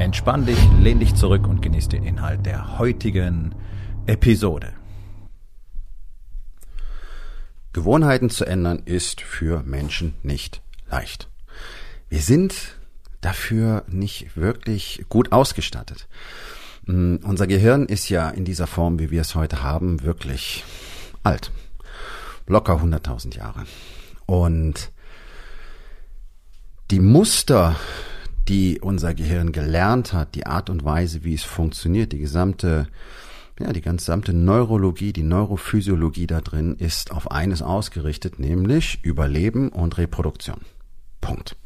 Entspann 0.00 0.46
dich, 0.46 0.58
lehn 0.80 0.98
dich 0.98 1.14
zurück 1.14 1.46
und 1.46 1.60
genieß 1.60 1.88
den 1.88 2.04
Inhalt 2.04 2.46
der 2.46 2.78
heutigen 2.78 3.54
Episode. 4.06 4.72
Gewohnheiten 7.74 8.30
zu 8.30 8.46
ändern 8.46 8.78
ist 8.86 9.20
für 9.20 9.62
Menschen 9.62 10.14
nicht 10.22 10.62
leicht. 10.90 11.28
Wir 12.08 12.20
sind 12.22 12.78
dafür 13.20 13.84
nicht 13.88 14.38
wirklich 14.38 15.04
gut 15.10 15.32
ausgestattet. 15.32 16.08
Mm, 16.86 17.16
unser 17.16 17.46
Gehirn 17.46 17.84
ist 17.84 18.08
ja 18.08 18.30
in 18.30 18.46
dieser 18.46 18.66
Form, 18.66 18.98
wie 19.00 19.10
wir 19.10 19.20
es 19.20 19.34
heute 19.34 19.62
haben, 19.62 20.02
wirklich 20.02 20.64
alt. 21.24 21.52
Locker 22.46 22.82
100.000 22.82 23.36
Jahre. 23.36 23.66
Und 24.24 24.92
die 26.90 27.00
Muster, 27.00 27.76
die 28.50 28.80
unser 28.80 29.14
Gehirn 29.14 29.52
gelernt 29.52 30.12
hat, 30.12 30.34
die 30.34 30.44
Art 30.44 30.70
und 30.70 30.84
Weise, 30.84 31.22
wie 31.22 31.34
es 31.34 31.44
funktioniert, 31.44 32.10
die 32.10 32.18
gesamte, 32.18 32.88
ja, 33.60 33.72
die 33.72 33.80
gesamte 33.80 34.32
Neurologie, 34.32 35.12
die 35.12 35.22
Neurophysiologie 35.22 36.26
da 36.26 36.40
drin 36.40 36.74
ist 36.74 37.12
auf 37.12 37.30
eines 37.30 37.62
ausgerichtet, 37.62 38.40
nämlich 38.40 39.04
Überleben 39.04 39.68
und 39.68 39.98
Reproduktion. 39.98 40.62
Punkt. 41.20 41.56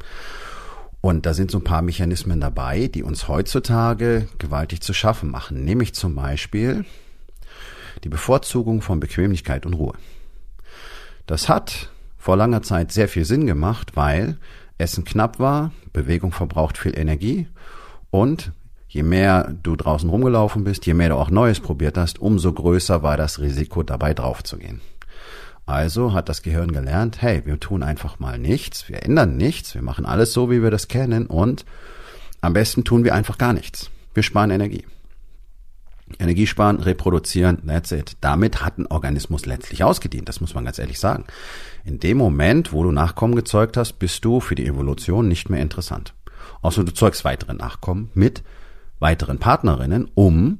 Und 1.01 1.25
da 1.25 1.33
sind 1.33 1.49
so 1.49 1.57
ein 1.57 1.63
paar 1.63 1.81
Mechanismen 1.81 2.39
dabei, 2.39 2.87
die 2.87 3.01
uns 3.01 3.27
heutzutage 3.27 4.27
gewaltig 4.37 4.81
zu 4.81 4.93
schaffen 4.93 5.31
machen, 5.31 5.63
nämlich 5.63 5.95
zum 5.95 6.13
Beispiel 6.13 6.85
die 8.03 8.09
Bevorzugung 8.09 8.83
von 8.83 8.99
Bequemlichkeit 8.99 9.65
und 9.65 9.73
Ruhe. 9.73 9.95
Das 11.25 11.49
hat 11.49 11.89
vor 12.15 12.37
langer 12.37 12.61
Zeit 12.61 12.91
sehr 12.91 13.07
viel 13.07 13.25
Sinn 13.25 13.47
gemacht, 13.47 13.95
weil 13.95 14.37
Essen 14.77 15.05
knapp 15.05 15.39
war, 15.39 15.71
Bewegung 15.93 16.31
verbraucht 16.31 16.77
viel 16.77 16.97
Energie 16.97 17.47
und 18.11 18.51
je 18.87 19.03
mehr 19.03 19.53
du 19.63 19.75
draußen 19.75 20.09
rumgelaufen 20.09 20.63
bist, 20.63 20.85
je 20.85 20.93
mehr 20.93 21.09
du 21.09 21.15
auch 21.15 21.29
Neues 21.29 21.59
probiert 21.59 21.97
hast, 21.97 22.19
umso 22.19 22.53
größer 22.53 23.03
war 23.03 23.17
das 23.17 23.39
Risiko 23.39 23.83
dabei 23.83 24.13
draufzugehen. 24.13 24.81
Also 25.65 26.13
hat 26.13 26.29
das 26.29 26.43
Gehirn 26.43 26.71
gelernt, 26.71 27.21
hey, 27.21 27.41
wir 27.45 27.59
tun 27.59 27.81
einfach 27.81 28.19
mal 28.19 28.37
nichts, 28.37 28.87
wir 28.87 29.03
ändern 29.03 29.35
nichts, 29.35 29.73
wir 29.73 29.81
machen 29.81 30.05
alles 30.05 30.31
so, 30.31 30.51
wie 30.51 30.61
wir 30.61 30.71
das 30.71 30.87
kennen 30.87 31.25
und 31.25 31.65
am 32.41 32.53
besten 32.53 32.83
tun 32.83 33.03
wir 33.03 33.15
einfach 33.15 33.37
gar 33.37 33.53
nichts. 33.53 33.89
Wir 34.13 34.23
sparen 34.23 34.51
Energie. 34.51 34.85
Energie 36.19 36.45
sparen, 36.45 36.79
reproduzieren, 36.79 37.65
that's 37.65 37.91
it. 37.91 38.15
Damit 38.21 38.63
hat 38.63 38.77
ein 38.77 38.87
Organismus 38.87 39.45
letztlich 39.45 39.83
ausgedient, 39.83 40.29
das 40.29 40.39
muss 40.39 40.53
man 40.53 40.65
ganz 40.65 40.77
ehrlich 40.77 40.99
sagen. 40.99 41.25
In 41.83 41.99
dem 41.99 42.17
Moment, 42.17 42.73
wo 42.73 42.83
du 42.83 42.91
Nachkommen 42.91 43.35
gezeugt 43.35 43.75
hast, 43.75 43.93
bist 43.93 44.23
du 44.23 44.39
für 44.39 44.55
die 44.55 44.67
Evolution 44.67 45.27
nicht 45.27 45.49
mehr 45.49 45.61
interessant. 45.61 46.13
Außer 46.61 46.83
du 46.83 46.93
zeugst 46.93 47.25
weitere 47.25 47.53
Nachkommen 47.53 48.11
mit 48.13 48.43
weiteren 48.99 49.39
Partnerinnen, 49.39 50.09
um 50.13 50.59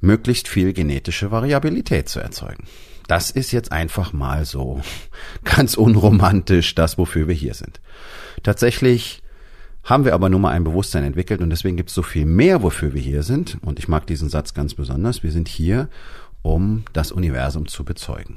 möglichst 0.00 0.48
viel 0.48 0.72
genetische 0.72 1.30
Variabilität 1.30 2.08
zu 2.08 2.20
erzeugen. 2.20 2.64
Das 3.08 3.30
ist 3.30 3.52
jetzt 3.52 3.72
einfach 3.72 4.12
mal 4.12 4.44
so 4.44 4.80
ganz 5.44 5.74
unromantisch 5.74 6.74
das, 6.74 6.98
wofür 6.98 7.26
wir 7.26 7.34
hier 7.34 7.54
sind. 7.54 7.80
Tatsächlich 8.42 9.23
haben 9.84 10.04
wir 10.04 10.14
aber 10.14 10.30
nur 10.30 10.40
mal 10.40 10.50
ein 10.50 10.64
Bewusstsein 10.64 11.04
entwickelt 11.04 11.40
und 11.40 11.50
deswegen 11.50 11.76
gibt 11.76 11.90
es 11.90 11.94
so 11.94 12.02
viel 12.02 12.24
mehr, 12.24 12.62
wofür 12.62 12.94
wir 12.94 13.02
hier 13.02 13.22
sind. 13.22 13.58
Und 13.62 13.78
ich 13.78 13.86
mag 13.86 14.06
diesen 14.06 14.30
Satz 14.30 14.54
ganz 14.54 14.74
besonders. 14.74 15.22
Wir 15.22 15.30
sind 15.30 15.46
hier, 15.46 15.88
um 16.42 16.84
das 16.92 17.12
Universum 17.12 17.68
zu 17.68 17.84
bezeugen. 17.84 18.36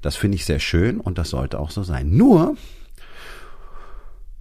Das 0.00 0.16
finde 0.16 0.36
ich 0.36 0.44
sehr 0.44 0.60
schön 0.60 1.00
und 1.00 1.18
das 1.18 1.30
sollte 1.30 1.58
auch 1.58 1.70
so 1.70 1.82
sein. 1.82 2.16
Nur, 2.16 2.56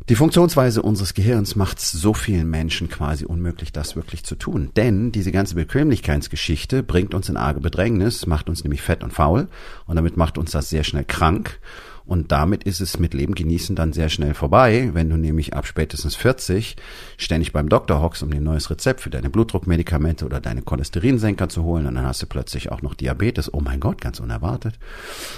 die 0.10 0.16
Funktionsweise 0.16 0.82
unseres 0.84 1.14
Gehirns 1.14 1.58
macht 1.58 1.80
es 1.80 1.92
so 1.92 2.14
vielen 2.14 2.50
Menschen 2.50 2.88
quasi 2.88 3.26
unmöglich, 3.26 3.74
das 3.74 3.98
wirklich 3.98 4.24
zu 4.24 4.36
tun. 4.36 4.72
Denn 4.78 5.12
diese 5.12 5.34
ganze 5.34 5.56
Bequemlichkeitsgeschichte 5.56 6.84
bringt 6.84 7.14
uns 7.14 7.28
in 7.28 7.36
arge 7.36 7.60
Bedrängnis, 7.60 8.26
macht 8.26 8.48
uns 8.48 8.64
nämlich 8.64 8.82
fett 8.82 9.04
und 9.04 9.12
faul 9.12 9.50
und 9.86 9.98
damit 9.98 10.16
macht 10.16 10.38
uns 10.38 10.52
das 10.52 10.70
sehr 10.70 10.86
schnell 10.86 11.04
krank 11.04 11.60
und 12.08 12.32
damit 12.32 12.64
ist 12.64 12.80
es 12.80 13.00
mit 13.00 13.14
Leben 13.14 13.36
genießen 13.36 13.76
dann 13.76 13.92
sehr 13.92 14.08
schnell 14.08 14.34
vorbei, 14.34 14.92
wenn 14.94 15.10
du 15.10 15.18
nämlich 15.18 15.54
ab 15.54 15.68
spätestens 15.68 16.16
40 16.16 16.78
ständig 17.18 17.52
beim 17.52 17.68
Doktor 17.68 18.02
hockst, 18.02 18.24
um 18.24 18.32
dir 18.32 18.38
ein 18.38 18.44
neues 18.44 18.70
Rezept 18.70 19.02
für 19.02 19.10
deine 19.10 19.30
Blutdruckmedikamente 19.30 20.26
oder 20.26 20.40
deine 20.40 20.62
Cholesterinsenker 20.62 21.50
zu 21.50 21.64
holen 21.64 21.86
und 21.86 21.96
dann 21.96 22.06
hast 22.06 22.22
du 22.22 22.26
plötzlich 22.26 22.72
auch 22.72 22.82
noch 22.82 22.94
Diabetes. 22.94 23.54
Oh 23.54 23.60
mein 23.60 23.82
Gott, 23.82 24.00
ganz 24.00 24.22
unerwartet. 24.22 24.80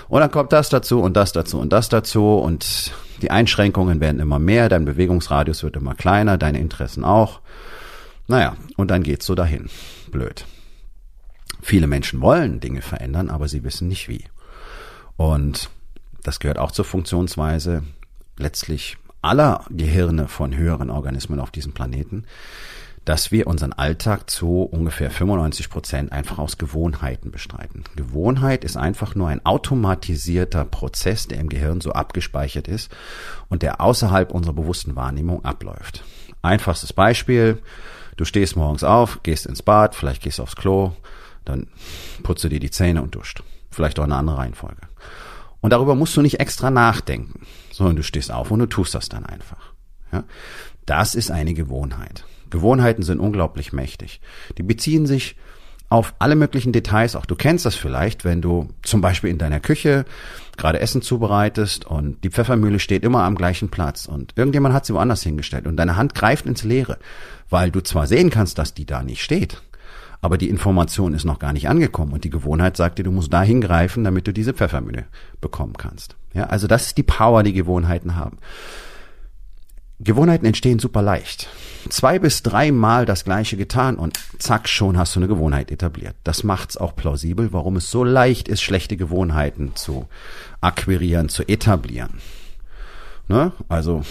Und 0.07 0.19
dann 0.19 0.29
kommt 0.29 0.53
das 0.53 0.69
dazu 0.69 1.01
und 1.01 1.17
das 1.17 1.31
dazu 1.31 1.59
und 1.59 1.73
das 1.73 1.89
dazu 1.89 2.35
und 2.35 2.93
die 3.23 3.31
Einschränkungen 3.31 3.99
werden 3.99 4.21
immer 4.21 4.37
mehr, 4.37 4.69
dein 4.69 4.85
Bewegungsradius 4.85 5.63
wird 5.63 5.75
immer 5.75 5.95
kleiner, 5.95 6.37
deine 6.37 6.59
Interessen 6.59 7.03
auch. 7.03 7.41
Naja, 8.27 8.55
und 8.77 8.91
dann 8.91 9.01
geht's 9.01 9.25
so 9.25 9.33
dahin. 9.33 9.69
Blöd. 10.11 10.45
Viele 11.61 11.87
Menschen 11.87 12.21
wollen 12.21 12.59
Dinge 12.59 12.83
verändern, 12.83 13.31
aber 13.31 13.47
sie 13.47 13.63
wissen 13.63 13.87
nicht 13.87 14.07
wie. 14.07 14.25
Und 15.17 15.69
das 16.29 16.39
gehört 16.39 16.59
auch 16.59 16.71
zur 16.71 16.85
Funktionsweise 16.85 17.81
letztlich 18.37 18.97
aller 19.23 19.65
Gehirne 19.71 20.27
von 20.27 20.55
höheren 20.55 20.91
Organismen 20.91 21.39
auf 21.39 21.49
diesem 21.49 21.73
Planeten, 21.73 22.25
dass 23.03 23.31
wir 23.31 23.47
unseren 23.47 23.73
Alltag 23.73 24.29
zu 24.29 24.61
ungefähr 24.61 25.09
95 25.09 25.71
Prozent 25.71 26.11
einfach 26.11 26.37
aus 26.37 26.59
Gewohnheiten 26.59 27.31
bestreiten. 27.31 27.83
Gewohnheit 27.95 28.63
ist 28.63 28.77
einfach 28.77 29.15
nur 29.15 29.27
ein 29.27 29.43
automatisierter 29.43 30.65
Prozess, 30.65 31.27
der 31.27 31.39
im 31.39 31.49
Gehirn 31.49 31.81
so 31.81 31.93
abgespeichert 31.93 32.67
ist 32.67 32.91
und 33.47 33.63
der 33.63 33.81
außerhalb 33.81 34.29
unserer 34.29 34.53
bewussten 34.53 34.95
Wahrnehmung 34.95 35.43
abläuft. 35.43 36.03
Einfachstes 36.43 36.93
Beispiel, 36.93 37.57
du 38.17 38.23
stehst 38.23 38.55
morgens 38.55 38.83
auf, 38.83 39.23
gehst 39.23 39.47
ins 39.47 39.63
Bad, 39.63 39.95
vielleicht 39.95 40.21
gehst 40.21 40.39
aufs 40.39 40.55
Klo, 40.55 40.91
dann 41.43 41.65
putzt 42.21 42.43
du 42.43 42.49
dir 42.49 42.59
die 42.59 42.69
Zähne 42.69 43.01
und 43.01 43.15
duscht. 43.15 43.41
Vielleicht 43.71 43.97
auch 43.97 44.03
eine 44.03 44.15
andere 44.15 44.37
Reihenfolge. 44.37 44.81
Und 45.61 45.71
darüber 45.71 45.95
musst 45.95 46.15
du 46.15 46.21
nicht 46.21 46.39
extra 46.39 46.71
nachdenken, 46.71 47.45
sondern 47.71 47.95
du 47.95 48.03
stehst 48.03 48.31
auf 48.31 48.51
und 48.51 48.59
du 48.59 48.65
tust 48.65 48.95
das 48.95 49.09
dann 49.09 49.25
einfach. 49.25 49.73
Ja? 50.11 50.23
Das 50.85 51.15
ist 51.15 51.31
eine 51.31 51.53
Gewohnheit. 51.53 52.23
Gewohnheiten 52.49 53.03
sind 53.03 53.19
unglaublich 53.19 53.73
mächtig. 53.73 54.21
Die 54.57 54.63
beziehen 54.63 55.05
sich 55.05 55.35
auf 55.89 56.13
alle 56.19 56.35
möglichen 56.35 56.71
Details. 56.71 57.15
Auch 57.15 57.25
du 57.25 57.35
kennst 57.35 57.65
das 57.65 57.75
vielleicht, 57.75 58.23
wenn 58.23 58.41
du 58.41 58.69
zum 58.83 59.01
Beispiel 59.01 59.29
in 59.29 59.37
deiner 59.37 59.59
Küche 59.59 60.05
gerade 60.55 60.79
Essen 60.79 61.01
zubereitest 61.01 61.85
und 61.85 62.23
die 62.23 62.29
Pfeffermühle 62.29 62.79
steht 62.79 63.03
immer 63.03 63.23
am 63.23 63.35
gleichen 63.35 63.69
Platz 63.69 64.05
und 64.05 64.33
irgendjemand 64.35 64.75
hat 64.75 64.85
sie 64.85 64.93
woanders 64.93 65.23
hingestellt 65.23 65.67
und 65.67 65.77
deine 65.77 65.95
Hand 65.95 66.15
greift 66.15 66.45
ins 66.45 66.63
Leere, 66.63 66.99
weil 67.49 67.71
du 67.71 67.81
zwar 67.81 68.07
sehen 68.07 68.29
kannst, 68.29 68.57
dass 68.57 68.73
die 68.73 68.85
da 68.85 69.01
nicht 69.01 69.23
steht, 69.23 69.61
aber 70.21 70.37
die 70.37 70.49
Information 70.49 71.13
ist 71.13 71.25
noch 71.25 71.39
gar 71.39 71.53
nicht 71.53 71.69
angekommen 71.69 72.13
und 72.13 72.23
die 72.23 72.29
Gewohnheit 72.29 72.75
sagt 72.75 72.99
dir, 72.99 73.03
du 73.03 73.11
musst 73.11 73.31
da 73.31 73.41
hingreifen, 73.41 74.03
damit 74.03 74.27
du 74.27 74.33
diese 74.33 74.53
Pfeffermühle 74.53 75.05
bekommen 75.39 75.73
kannst. 75.77 76.15
Ja, 76.33 76.45
also 76.45 76.67
das 76.67 76.87
ist 76.87 76.97
die 76.97 77.03
Power, 77.03 77.43
die 77.43 77.53
Gewohnheiten 77.53 78.15
haben. 78.15 78.37
Gewohnheiten 80.01 80.45
entstehen 80.45 80.79
super 80.79 81.01
leicht. 81.01 81.49
Zwei 81.89 82.19
bis 82.19 82.41
dreimal 82.41 83.05
das 83.05 83.25
gleiche 83.25 83.57
getan 83.57 83.97
und 83.97 84.17
zack, 84.39 84.69
schon 84.69 84.97
hast 84.97 85.15
du 85.15 85.19
eine 85.19 85.27
Gewohnheit 85.27 85.71
etabliert. 85.71 86.15
Das 86.23 86.45
macht's 86.45 86.77
auch 86.77 86.95
plausibel, 86.95 87.51
warum 87.51 87.75
es 87.75 87.91
so 87.91 88.05
leicht 88.05 88.47
ist, 88.47 88.61
schlechte 88.61 88.95
Gewohnheiten 88.95 89.75
zu 89.75 90.07
akquirieren, 90.61 91.27
zu 91.27 91.43
etablieren. 91.43 92.19
Ne? 93.27 93.51
Also 93.67 94.03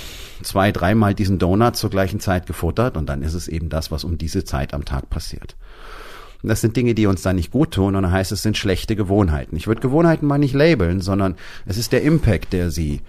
zwei, 0.43 0.73
dreimal 0.73 1.15
diesen 1.15 1.39
Donut 1.39 1.77
zur 1.77 1.91
gleichen 1.91 2.21
Zeit 2.21 2.47
gefuttert 2.47 2.97
und 2.99 3.07
dann 3.07 3.23
ist 3.23 3.35
es 3.35 3.49
eben 3.49 3.71
das, 3.71 3.91
was 3.91 4.05
um 4.05 4.19
diese 4.19 4.45
Zeit 4.45 4.75
am 4.75 4.85
Tag 4.85 5.09
passiert. 5.09 5.57
Das 6.43 6.61
sind 6.61 6.77
Dinge, 6.77 6.95
die 6.95 7.07
uns 7.07 7.23
dann 7.23 7.37
nicht 7.37 7.51
gut 7.51 7.73
tun 7.73 7.97
und 7.97 8.05
dann 8.05 8.13
heißt 8.13 8.31
es 8.31 8.43
sind 8.43 8.57
schlechte 8.57 8.95
Gewohnheiten. 8.95 9.57
Ich 9.57 9.67
würde 9.67 9.81
Gewohnheiten 9.81 10.27
mal 10.27 10.39
nicht 10.39 10.55
labeln, 10.55 11.01
sondern 11.01 11.35
es 11.67 11.77
ist 11.79 11.93
der 11.93 12.03
Impact, 12.03 12.53
der 12.53 12.71
sie 12.71 13.01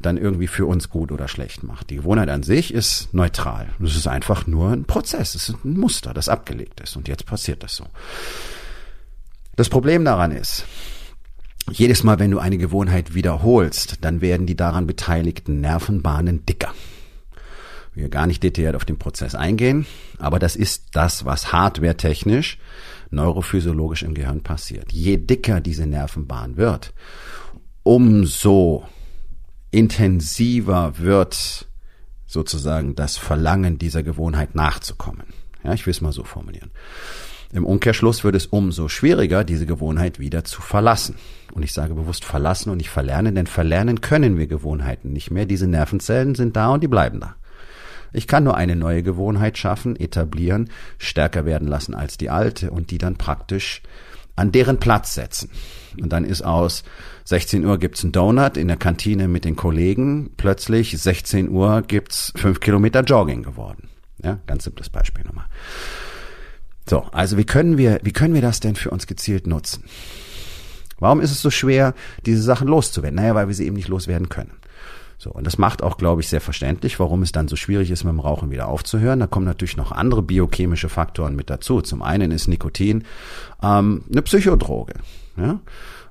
dann 0.00 0.18
irgendwie 0.18 0.46
für 0.46 0.66
uns 0.66 0.88
gut 0.90 1.10
oder 1.10 1.26
schlecht 1.26 1.62
macht. 1.62 1.90
Die 1.90 1.96
Gewohnheit 1.96 2.28
an 2.28 2.42
sich 2.42 2.72
ist 2.72 3.12
neutral. 3.12 3.68
Es 3.82 3.96
ist 3.96 4.06
einfach 4.06 4.46
nur 4.46 4.70
ein 4.70 4.84
Prozess, 4.84 5.34
es 5.34 5.48
ist 5.48 5.64
ein 5.64 5.78
Muster, 5.78 6.14
das 6.14 6.28
abgelegt 6.28 6.80
ist 6.80 6.96
und 6.96 7.08
jetzt 7.08 7.26
passiert 7.26 7.62
das 7.62 7.76
so. 7.76 7.86
Das 9.56 9.68
Problem 9.68 10.04
daran 10.04 10.32
ist, 10.32 10.66
jedes 11.70 12.04
Mal, 12.04 12.18
wenn 12.18 12.30
du 12.30 12.38
eine 12.38 12.58
Gewohnheit 12.58 13.14
wiederholst, 13.14 14.04
dann 14.04 14.20
werden 14.20 14.46
die 14.46 14.54
daran 14.54 14.86
beteiligten 14.86 15.60
Nervenbahnen 15.60 16.46
dicker. 16.46 16.72
Wir 17.96 18.08
gar 18.08 18.26
nicht 18.26 18.42
detailliert 18.42 18.76
auf 18.76 18.84
den 18.84 18.98
Prozess 18.98 19.34
eingehen, 19.34 19.86
aber 20.18 20.38
das 20.38 20.54
ist 20.54 20.88
das, 20.92 21.24
was 21.24 21.52
hardware-technisch, 21.52 22.58
neurophysiologisch 23.10 24.02
im 24.02 24.14
Gehirn 24.14 24.42
passiert. 24.42 24.92
Je 24.92 25.16
dicker 25.16 25.60
diese 25.60 25.86
Nervenbahn 25.86 26.56
wird, 26.56 26.92
umso 27.82 28.84
intensiver 29.70 30.98
wird 30.98 31.66
sozusagen 32.26 32.94
das 32.94 33.16
Verlangen 33.16 33.78
dieser 33.78 34.02
Gewohnheit 34.02 34.54
nachzukommen. 34.54 35.26
Ja, 35.64 35.72
ich 35.72 35.86
will 35.86 35.92
es 35.92 36.00
mal 36.00 36.12
so 36.12 36.24
formulieren. 36.24 36.70
Im 37.52 37.64
Umkehrschluss 37.64 38.24
wird 38.24 38.34
es 38.34 38.46
umso 38.46 38.88
schwieriger, 38.88 39.44
diese 39.44 39.66
Gewohnheit 39.66 40.18
wieder 40.18 40.44
zu 40.44 40.60
verlassen. 40.60 41.14
Und 41.52 41.62
ich 41.62 41.72
sage 41.72 41.94
bewusst 41.94 42.24
verlassen 42.24 42.70
und 42.70 42.78
nicht 42.78 42.90
verlernen, 42.90 43.34
denn 43.36 43.46
verlernen 43.46 44.00
können 44.00 44.36
wir 44.36 44.48
Gewohnheiten 44.48 45.12
nicht 45.12 45.30
mehr. 45.30 45.46
Diese 45.46 45.66
Nervenzellen 45.66 46.34
sind 46.34 46.56
da 46.56 46.70
und 46.70 46.82
die 46.82 46.88
bleiben 46.88 47.20
da. 47.20 47.36
Ich 48.12 48.26
kann 48.26 48.44
nur 48.44 48.56
eine 48.56 48.76
neue 48.76 49.02
Gewohnheit 49.02 49.58
schaffen, 49.58 49.96
etablieren, 49.96 50.70
stärker 50.98 51.44
werden 51.44 51.68
lassen 51.68 51.94
als 51.94 52.16
die 52.16 52.30
alte 52.30 52.70
und 52.70 52.90
die 52.90 52.98
dann 52.98 53.16
praktisch 53.16 53.82
an 54.36 54.52
deren 54.52 54.78
Platz 54.78 55.14
setzen. 55.14 55.50
Und 56.00 56.12
dann 56.12 56.24
ist 56.24 56.42
aus 56.42 56.84
16 57.24 57.64
Uhr 57.64 57.78
gibt's 57.78 58.04
einen 58.04 58.12
Donut 58.12 58.56
in 58.56 58.68
der 58.68 58.76
Kantine 58.76 59.28
mit 59.28 59.44
den 59.44 59.56
Kollegen, 59.56 60.30
plötzlich 60.36 60.96
16 60.96 61.48
Uhr 61.48 61.82
gibt's 61.82 62.32
fünf 62.36 62.60
Kilometer 62.60 63.02
Jogging 63.02 63.42
geworden. 63.42 63.88
Ja, 64.22 64.38
ganz 64.46 64.64
simples 64.64 64.90
Beispiel 64.90 65.24
nochmal. 65.24 65.46
So, 66.88 67.02
also 67.12 67.36
wie 67.36 67.44
können 67.44 67.78
wir, 67.78 67.98
wie 68.02 68.12
können 68.12 68.34
wir 68.34 68.42
das 68.42 68.60
denn 68.60 68.76
für 68.76 68.90
uns 68.90 69.06
gezielt 69.06 69.46
nutzen? 69.46 69.84
Warum 70.98 71.20
ist 71.20 71.30
es 71.30 71.42
so 71.42 71.50
schwer, 71.50 71.94
diese 72.24 72.42
Sachen 72.42 72.68
loszuwerden? 72.68 73.16
Naja, 73.16 73.34
weil 73.34 73.48
wir 73.48 73.54
sie 73.54 73.66
eben 73.66 73.76
nicht 73.76 73.88
loswerden 73.88 74.28
können. 74.28 74.52
So, 75.18 75.30
und 75.30 75.46
das 75.46 75.58
macht 75.58 75.82
auch, 75.82 75.96
glaube 75.96 76.20
ich, 76.20 76.28
sehr 76.28 76.40
verständlich, 76.40 77.00
warum 77.00 77.22
es 77.22 77.32
dann 77.32 77.48
so 77.48 77.56
schwierig 77.56 77.90
ist, 77.90 78.04
mit 78.04 78.12
dem 78.12 78.20
Rauchen 78.20 78.50
wieder 78.50 78.68
aufzuhören. 78.68 79.20
Da 79.20 79.26
kommen 79.26 79.46
natürlich 79.46 79.76
noch 79.76 79.92
andere 79.92 80.22
biochemische 80.22 80.88
Faktoren 80.88 81.36
mit 81.36 81.48
dazu. 81.48 81.80
Zum 81.80 82.02
einen 82.02 82.30
ist 82.30 82.48
Nikotin 82.48 83.04
ähm, 83.62 84.04
eine 84.10 84.22
Psychodroge. 84.22 84.94
Ja? 85.38 85.60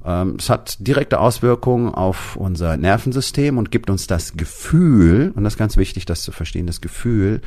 Ähm, 0.05 0.37
es 0.39 0.49
hat 0.49 0.77
direkte 0.79 1.19
Auswirkungen 1.19 1.93
auf 1.93 2.35
unser 2.35 2.77
Nervensystem 2.77 3.57
und 3.57 3.71
gibt 3.71 3.89
uns 3.89 4.07
das 4.07 4.33
Gefühl, 4.37 5.31
und 5.35 5.43
das 5.43 5.53
ist 5.53 5.59
ganz 5.59 5.77
wichtig, 5.77 6.05
das 6.05 6.21
zu 6.21 6.31
verstehen, 6.31 6.67
das 6.67 6.81
Gefühl, 6.81 7.41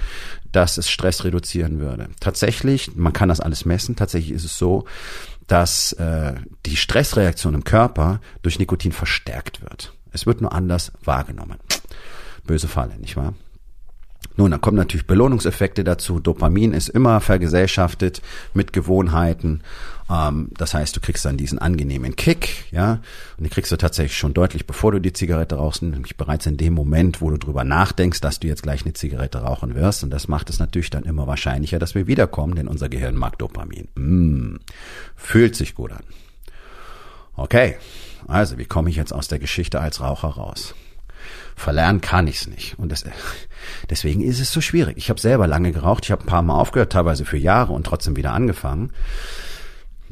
dass 0.50 0.76
es 0.76 0.90
Stress 0.90 1.24
reduzieren 1.24 1.78
würde. 1.78 2.08
Tatsächlich, 2.20 2.96
man 2.96 3.12
kann 3.12 3.28
das 3.28 3.40
alles 3.40 3.64
messen, 3.64 3.96
tatsächlich 3.96 4.32
ist 4.32 4.44
es 4.44 4.58
so, 4.58 4.84
dass 5.46 5.92
äh, 5.94 6.34
die 6.66 6.76
Stressreaktion 6.76 7.54
im 7.54 7.64
Körper 7.64 8.20
durch 8.42 8.58
Nikotin 8.58 8.92
verstärkt 8.92 9.62
wird. 9.62 9.94
Es 10.18 10.26
wird 10.26 10.40
nur 10.40 10.52
anders 10.52 10.92
wahrgenommen. 11.04 11.58
Böse 12.44 12.66
Falle, 12.68 12.98
nicht 12.98 13.16
wahr? 13.16 13.34
Nun, 14.36 14.52
dann 14.52 14.60
kommen 14.60 14.76
natürlich 14.76 15.06
Belohnungseffekte 15.06 15.82
dazu. 15.82 16.20
Dopamin 16.20 16.72
ist 16.72 16.88
immer 16.88 17.20
vergesellschaftet 17.20 18.22
mit 18.54 18.72
Gewohnheiten. 18.72 19.62
Ähm, 20.08 20.50
das 20.56 20.74
heißt, 20.74 20.94
du 20.96 21.00
kriegst 21.00 21.24
dann 21.24 21.36
diesen 21.36 21.58
angenehmen 21.58 22.14
Kick, 22.14 22.66
ja, 22.70 23.00
und 23.36 23.44
den 23.44 23.50
kriegst 23.50 23.72
du 23.72 23.76
tatsächlich 23.76 24.16
schon 24.16 24.34
deutlich, 24.34 24.66
bevor 24.66 24.92
du 24.92 25.00
die 25.00 25.12
Zigarette 25.12 25.56
rauchst, 25.56 25.82
nämlich 25.82 26.16
bereits 26.16 26.46
in 26.46 26.56
dem 26.56 26.72
Moment, 26.74 27.20
wo 27.20 27.30
du 27.30 27.36
drüber 27.36 27.64
nachdenkst, 27.64 28.20
dass 28.20 28.38
du 28.38 28.46
jetzt 28.46 28.62
gleich 28.62 28.84
eine 28.84 28.92
Zigarette 28.92 29.38
rauchen 29.38 29.74
wirst. 29.74 30.04
Und 30.04 30.10
das 30.10 30.28
macht 30.28 30.50
es 30.50 30.60
natürlich 30.60 30.90
dann 30.90 31.04
immer 31.04 31.26
wahrscheinlicher, 31.26 31.78
dass 31.78 31.96
wir 31.96 32.06
wiederkommen, 32.06 32.54
denn 32.54 32.68
unser 32.68 32.88
Gehirn 32.88 33.16
mag 33.16 33.38
Dopamin. 33.38 33.88
Mm, 33.96 34.56
fühlt 35.16 35.56
sich 35.56 35.74
gut 35.74 35.92
an. 35.92 36.04
Okay, 37.34 37.76
also 38.28 38.58
wie 38.58 38.66
komme 38.66 38.90
ich 38.90 38.96
jetzt 38.96 39.12
aus 39.12 39.26
der 39.26 39.38
Geschichte 39.38 39.80
als 39.80 40.00
Raucher 40.00 40.28
raus? 40.28 40.74
Verlernen 41.56 42.00
kann 42.00 42.28
ich's 42.28 42.46
nicht. 42.46 42.78
Und 42.78 42.92
das, 42.92 43.04
deswegen 43.90 44.20
ist 44.22 44.38
es 44.38 44.52
so 44.52 44.60
schwierig. 44.60 44.96
Ich 44.96 45.10
habe 45.10 45.20
selber 45.20 45.46
lange 45.46 45.72
geraucht, 45.72 46.04
ich 46.04 46.12
habe 46.12 46.22
ein 46.22 46.26
paar 46.26 46.42
Mal 46.42 46.54
aufgehört, 46.54 46.92
teilweise 46.92 47.24
für 47.24 47.38
Jahre 47.38 47.72
und 47.72 47.84
trotzdem 47.84 48.16
wieder 48.16 48.32
angefangen. 48.32 48.92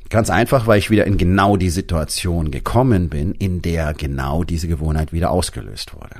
Ganz 0.08 0.30
einfach, 0.30 0.66
weil 0.66 0.78
ich 0.78 0.90
wieder 0.90 1.06
in 1.06 1.18
genau 1.18 1.56
die 1.56 1.70
Situation 1.70 2.50
gekommen 2.50 3.08
bin, 3.08 3.32
in 3.32 3.60
der 3.60 3.92
genau 3.92 4.44
diese 4.44 4.66
Gewohnheit 4.66 5.12
wieder 5.12 5.30
ausgelöst 5.30 5.94
wurde. 5.94 6.16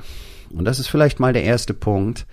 Und 0.49 0.65
das 0.65 0.79
ist 0.79 0.87
vielleicht 0.87 1.19
mal 1.19 1.33
der 1.33 1.43
erste 1.43 1.73
Punkt, 1.73 2.25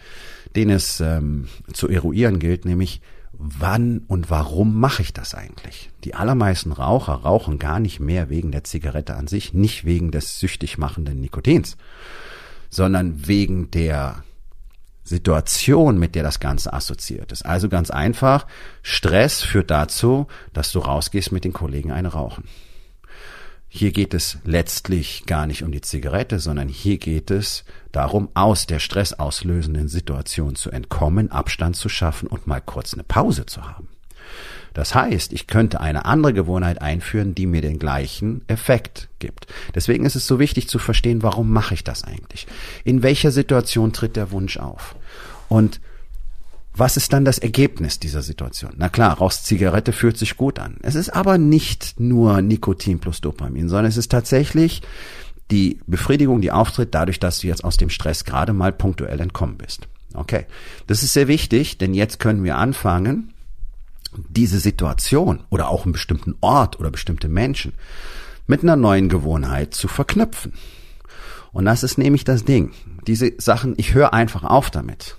den 0.57 0.71
es 0.71 1.01
ähm, 1.01 1.49
zu 1.73 1.89
eruieren 1.89 2.39
gilt, 2.39 2.65
nämlich 2.65 3.01
wann 3.39 4.03
und 4.07 4.31
warum 4.31 4.79
mache 4.79 5.03
ich 5.03 5.13
das 5.13 5.35
eigentlich? 5.35 5.91
Die 6.05 6.15
allermeisten 6.15 6.73
Raucher 6.73 7.15
rauchen 7.15 7.59
gar 7.59 7.81
nicht 7.81 8.01
mehr 8.01 8.31
wegen 8.31 8.53
der 8.53 8.65
Zigarette 8.65 9.17
an 9.17 9.27
sich, 9.27 9.55
nicht 9.55 9.85
wegen 9.85 10.11
des 10.11 10.41
süchtig 10.41 10.79
machenden 10.79 11.21
Nikotins, 11.21 11.77
sondern 12.71 13.27
wegen 13.27 13.71
der 13.71 14.25
Situation, 15.05 15.99
mit 15.99 16.15
der 16.15 16.23
das 16.23 16.41
Ganze 16.41 16.73
assoziiert 16.73 17.31
ist. 17.31 17.45
Also 17.45 17.69
ganz 17.69 17.91
einfach, 17.91 18.47
Stress 18.83 19.43
führt 19.43 19.71
dazu, 19.71 20.27
dass 20.53 20.73
du 20.73 20.79
rausgehst 20.79 21.31
mit 21.31 21.45
den 21.45 21.53
Kollegen 21.53 21.93
eine 21.93 22.09
rauchen. 22.09 22.45
Hier 23.77 23.91
geht 23.91 24.15
es 24.15 24.39
letztlich 24.45 25.25
gar 25.27 25.49
nicht 25.49 25.65
um 25.65 25.73
die 25.73 25.81
Zigarette, 25.81 26.39
sondern 26.39 26.69
hier 26.69 26.97
geht 26.97 27.33
es 27.33 27.65
darum, 27.91 28.29
aus 28.33 28.67
der 28.67 28.79
stressauslösenden 28.79 29.89
Situation 29.89 30.55
zu 30.55 30.71
entkommen, 30.71 31.33
Abstand 31.33 31.75
zu 31.75 31.89
schaffen 31.89 32.29
und 32.29 32.47
mal 32.47 32.61
kurz 32.61 32.95
eine 32.95 33.03
Pause 33.03 33.47
zu 33.47 33.65
haben. 33.65 33.89
Das 34.75 34.95
heißt, 34.95 35.33
ich 35.33 35.49
könnte 35.49 35.81
eine 35.81 36.05
andere 36.05 36.33
Gewohnheit 36.33 36.81
einführen, 36.81 37.35
die 37.35 37.47
mir 37.47 37.63
den 37.63 37.81
gleichen 37.81 38.43
Effekt 38.47 39.09
gibt. 39.19 39.49
Deswegen 39.75 40.07
ist 40.07 40.15
es 40.15 40.29
so 40.29 40.39
wichtig 40.39 40.69
zu 40.69 40.79
verstehen, 40.79 41.25
warum 41.25 41.51
mache 41.51 41.75
ich 41.75 41.83
das 41.83 42.05
eigentlich? 42.05 42.47
In 42.85 43.03
welcher 43.03 43.33
Situation 43.33 43.93
tritt 43.93 44.15
der 44.15 44.31
Wunsch 44.31 44.57
auf? 44.57 44.95
Und 45.49 45.81
was 46.77 46.97
ist 46.97 47.13
dann 47.13 47.25
das 47.25 47.39
Ergebnis 47.39 48.01
dieser 48.01 48.23
Situation? 48.23 48.73
Na 48.77 48.89
klar, 48.89 49.19
rauchst 49.19 49.47
Zigarette 49.47 49.93
fühlt 49.93 50.19
sich 50.19 50.37
gut 50.37 50.59
an. 50.59 50.77
Es 50.83 50.97
ist 50.97 51.11
aber 51.11 51.39
nicht 51.39 52.01
nur 52.01 52.43
Nikotin 52.43 52.99
plus 52.99 53.21
Dopamin, 53.21 53.69
sondern 53.69 53.87
es 53.87 53.97
ist 53.97 54.11
tatsächlich 54.11 54.83
die 55.51 55.81
Befriedigung, 55.87 56.41
die 56.41 56.51
auftritt 56.51 56.95
dadurch, 56.95 57.21
dass 57.21 57.39
du 57.41 57.47
jetzt 57.47 57.65
aus 57.65 57.77
dem 57.77 57.91
Stress 57.91 58.25
gerade 58.25 58.53
mal 58.53 58.73
punktuell 58.73 59.21
entkommen 59.21 59.57
bist. 59.57 59.89
Okay. 60.15 60.47
Das 60.87 61.03
ist 61.03 61.13
sehr 61.13 61.29
wichtig, 61.29 61.79
denn 61.79 61.95
jetzt 61.95 62.19
können 62.19 62.43
wir 62.45 62.57
anfangen, 62.57 63.35
diese 64.29 64.61
Situation 64.61 65.45
oder 65.51 65.69
auch 65.69 65.85
einen 65.85 65.93
bestimmten 65.93 66.35
Ort 66.41 66.79
oder 66.79 66.91
bestimmte 66.91 67.29
Menschen 67.29 67.73
mit 68.47 68.63
einer 68.63 68.77
neuen 68.77 69.09
Gewohnheit 69.09 69.75
zu 69.75 69.89
verknüpfen. 69.89 70.53
Und 71.53 71.67
das 71.67 71.83
ist 71.83 71.99
nämlich 71.99 72.25
das 72.25 72.45
Ding. 72.45 72.73
Diese 73.07 73.33
Sachen, 73.39 73.75
ich 73.77 73.95
höre 73.95 74.13
einfach 74.13 74.43
auf 74.45 74.71
damit. 74.71 75.17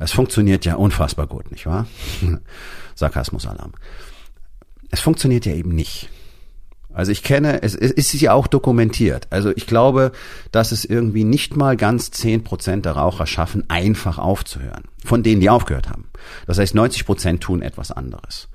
Es 0.00 0.12
funktioniert 0.12 0.64
ja 0.64 0.74
unfassbar 0.76 1.26
gut, 1.26 1.50
nicht 1.52 1.66
wahr? 1.66 1.86
Sarkasmusalarm. 2.94 3.72
Es 4.90 5.00
funktioniert 5.00 5.46
ja 5.46 5.52
eben 5.52 5.74
nicht. 5.74 6.08
Also 6.92 7.12
ich 7.12 7.22
kenne, 7.22 7.62
es 7.62 7.74
ist 7.76 8.12
ja 8.14 8.32
auch 8.32 8.48
dokumentiert. 8.48 9.28
Also 9.30 9.52
ich 9.54 9.66
glaube, 9.66 10.10
dass 10.50 10.72
es 10.72 10.84
irgendwie 10.84 11.22
nicht 11.22 11.54
mal 11.54 11.76
ganz 11.76 12.10
zehn 12.10 12.42
Prozent 12.42 12.86
der 12.86 12.92
Raucher 12.92 13.26
schaffen, 13.26 13.68
einfach 13.68 14.18
aufzuhören. 14.18 14.84
Von 15.04 15.22
denen, 15.22 15.40
die 15.40 15.50
aufgehört 15.50 15.88
haben. 15.88 16.08
Das 16.46 16.58
heißt, 16.58 16.74
90 16.74 17.06
Prozent 17.06 17.42
tun 17.42 17.62
etwas 17.62 17.92
anderes 17.92 18.48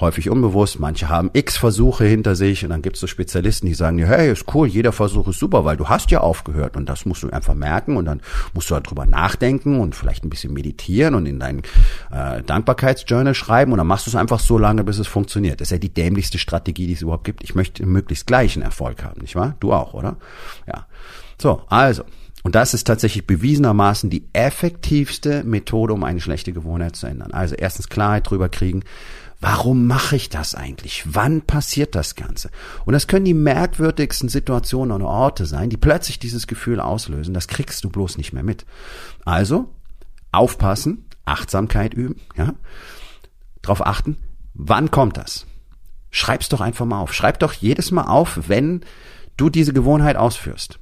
häufig 0.00 0.30
unbewusst. 0.30 0.78
Manche 0.80 1.08
haben 1.08 1.30
x 1.32 1.56
Versuche 1.56 2.04
hinter 2.04 2.34
sich 2.34 2.64
und 2.64 2.70
dann 2.70 2.82
gibt's 2.82 3.00
so 3.00 3.06
Spezialisten, 3.06 3.66
die 3.66 3.74
sagen 3.74 3.96
dir, 3.96 4.06
hey, 4.06 4.32
ist 4.32 4.46
cool, 4.54 4.66
jeder 4.68 4.92
Versuch 4.92 5.28
ist 5.28 5.38
super, 5.38 5.64
weil 5.64 5.76
du 5.76 5.88
hast 5.88 6.10
ja 6.10 6.20
aufgehört 6.20 6.76
und 6.76 6.88
das 6.88 7.06
musst 7.06 7.22
du 7.22 7.30
einfach 7.30 7.54
merken 7.54 7.96
und 7.96 8.04
dann 8.04 8.20
musst 8.54 8.70
du 8.70 8.74
darüber 8.74 9.06
nachdenken 9.06 9.80
und 9.80 9.94
vielleicht 9.94 10.24
ein 10.24 10.30
bisschen 10.30 10.52
meditieren 10.52 11.14
und 11.14 11.26
in 11.26 11.38
dein 11.38 11.62
äh, 12.10 12.42
Dankbarkeitsjournal 12.42 13.34
schreiben 13.34 13.72
und 13.72 13.78
dann 13.78 13.86
machst 13.86 14.06
du 14.06 14.10
es 14.10 14.16
einfach 14.16 14.40
so 14.40 14.58
lange, 14.58 14.84
bis 14.84 14.98
es 14.98 15.06
funktioniert. 15.06 15.60
Das 15.60 15.68
ist 15.68 15.72
ja 15.72 15.78
die 15.78 15.92
dämlichste 15.92 16.38
Strategie, 16.38 16.86
die 16.86 16.94
es 16.94 17.02
überhaupt 17.02 17.24
gibt. 17.24 17.44
Ich 17.44 17.54
möchte 17.54 17.84
möglichst 17.86 18.26
gleichen 18.26 18.62
Erfolg 18.62 19.04
haben, 19.04 19.20
nicht 19.20 19.34
wahr? 19.36 19.56
Du 19.60 19.72
auch, 19.72 19.94
oder? 19.94 20.16
Ja. 20.66 20.86
So, 21.40 21.62
also, 21.68 22.04
und 22.42 22.54
das 22.56 22.74
ist 22.74 22.84
tatsächlich 22.84 23.26
bewiesenermaßen 23.26 24.10
die 24.10 24.24
effektivste 24.32 25.44
Methode, 25.44 25.94
um 25.94 26.02
eine 26.02 26.20
schlechte 26.20 26.52
Gewohnheit 26.52 26.96
zu 26.96 27.06
ändern. 27.06 27.32
Also 27.32 27.54
erstens 27.54 27.88
Klarheit 27.88 28.28
drüber 28.28 28.48
kriegen, 28.48 28.82
Warum 29.42 29.88
mache 29.88 30.14
ich 30.14 30.28
das 30.28 30.54
eigentlich? 30.54 31.02
Wann 31.04 31.42
passiert 31.42 31.96
das 31.96 32.14
Ganze? 32.14 32.48
Und 32.84 32.92
das 32.92 33.08
können 33.08 33.24
die 33.24 33.34
merkwürdigsten 33.34 34.28
Situationen 34.28 34.92
und 34.92 35.02
Orte 35.02 35.46
sein, 35.46 35.68
die 35.68 35.76
plötzlich 35.76 36.20
dieses 36.20 36.46
Gefühl 36.46 36.78
auslösen. 36.78 37.34
Das 37.34 37.48
kriegst 37.48 37.82
du 37.82 37.90
bloß 37.90 38.18
nicht 38.18 38.32
mehr 38.32 38.44
mit. 38.44 38.64
Also 39.24 39.68
aufpassen, 40.30 41.06
Achtsamkeit 41.24 41.92
üben, 41.92 42.20
ja, 42.36 42.54
darauf 43.62 43.84
achten. 43.84 44.16
Wann 44.54 44.92
kommt 44.92 45.16
das? 45.16 45.44
Schreib's 46.12 46.48
doch 46.48 46.60
einfach 46.60 46.86
mal 46.86 47.00
auf. 47.00 47.12
Schreib 47.12 47.40
doch 47.40 47.52
jedes 47.52 47.90
Mal 47.90 48.04
auf, 48.04 48.48
wenn 48.48 48.84
du 49.36 49.50
diese 49.50 49.72
Gewohnheit 49.72 50.14
ausführst. 50.14 50.78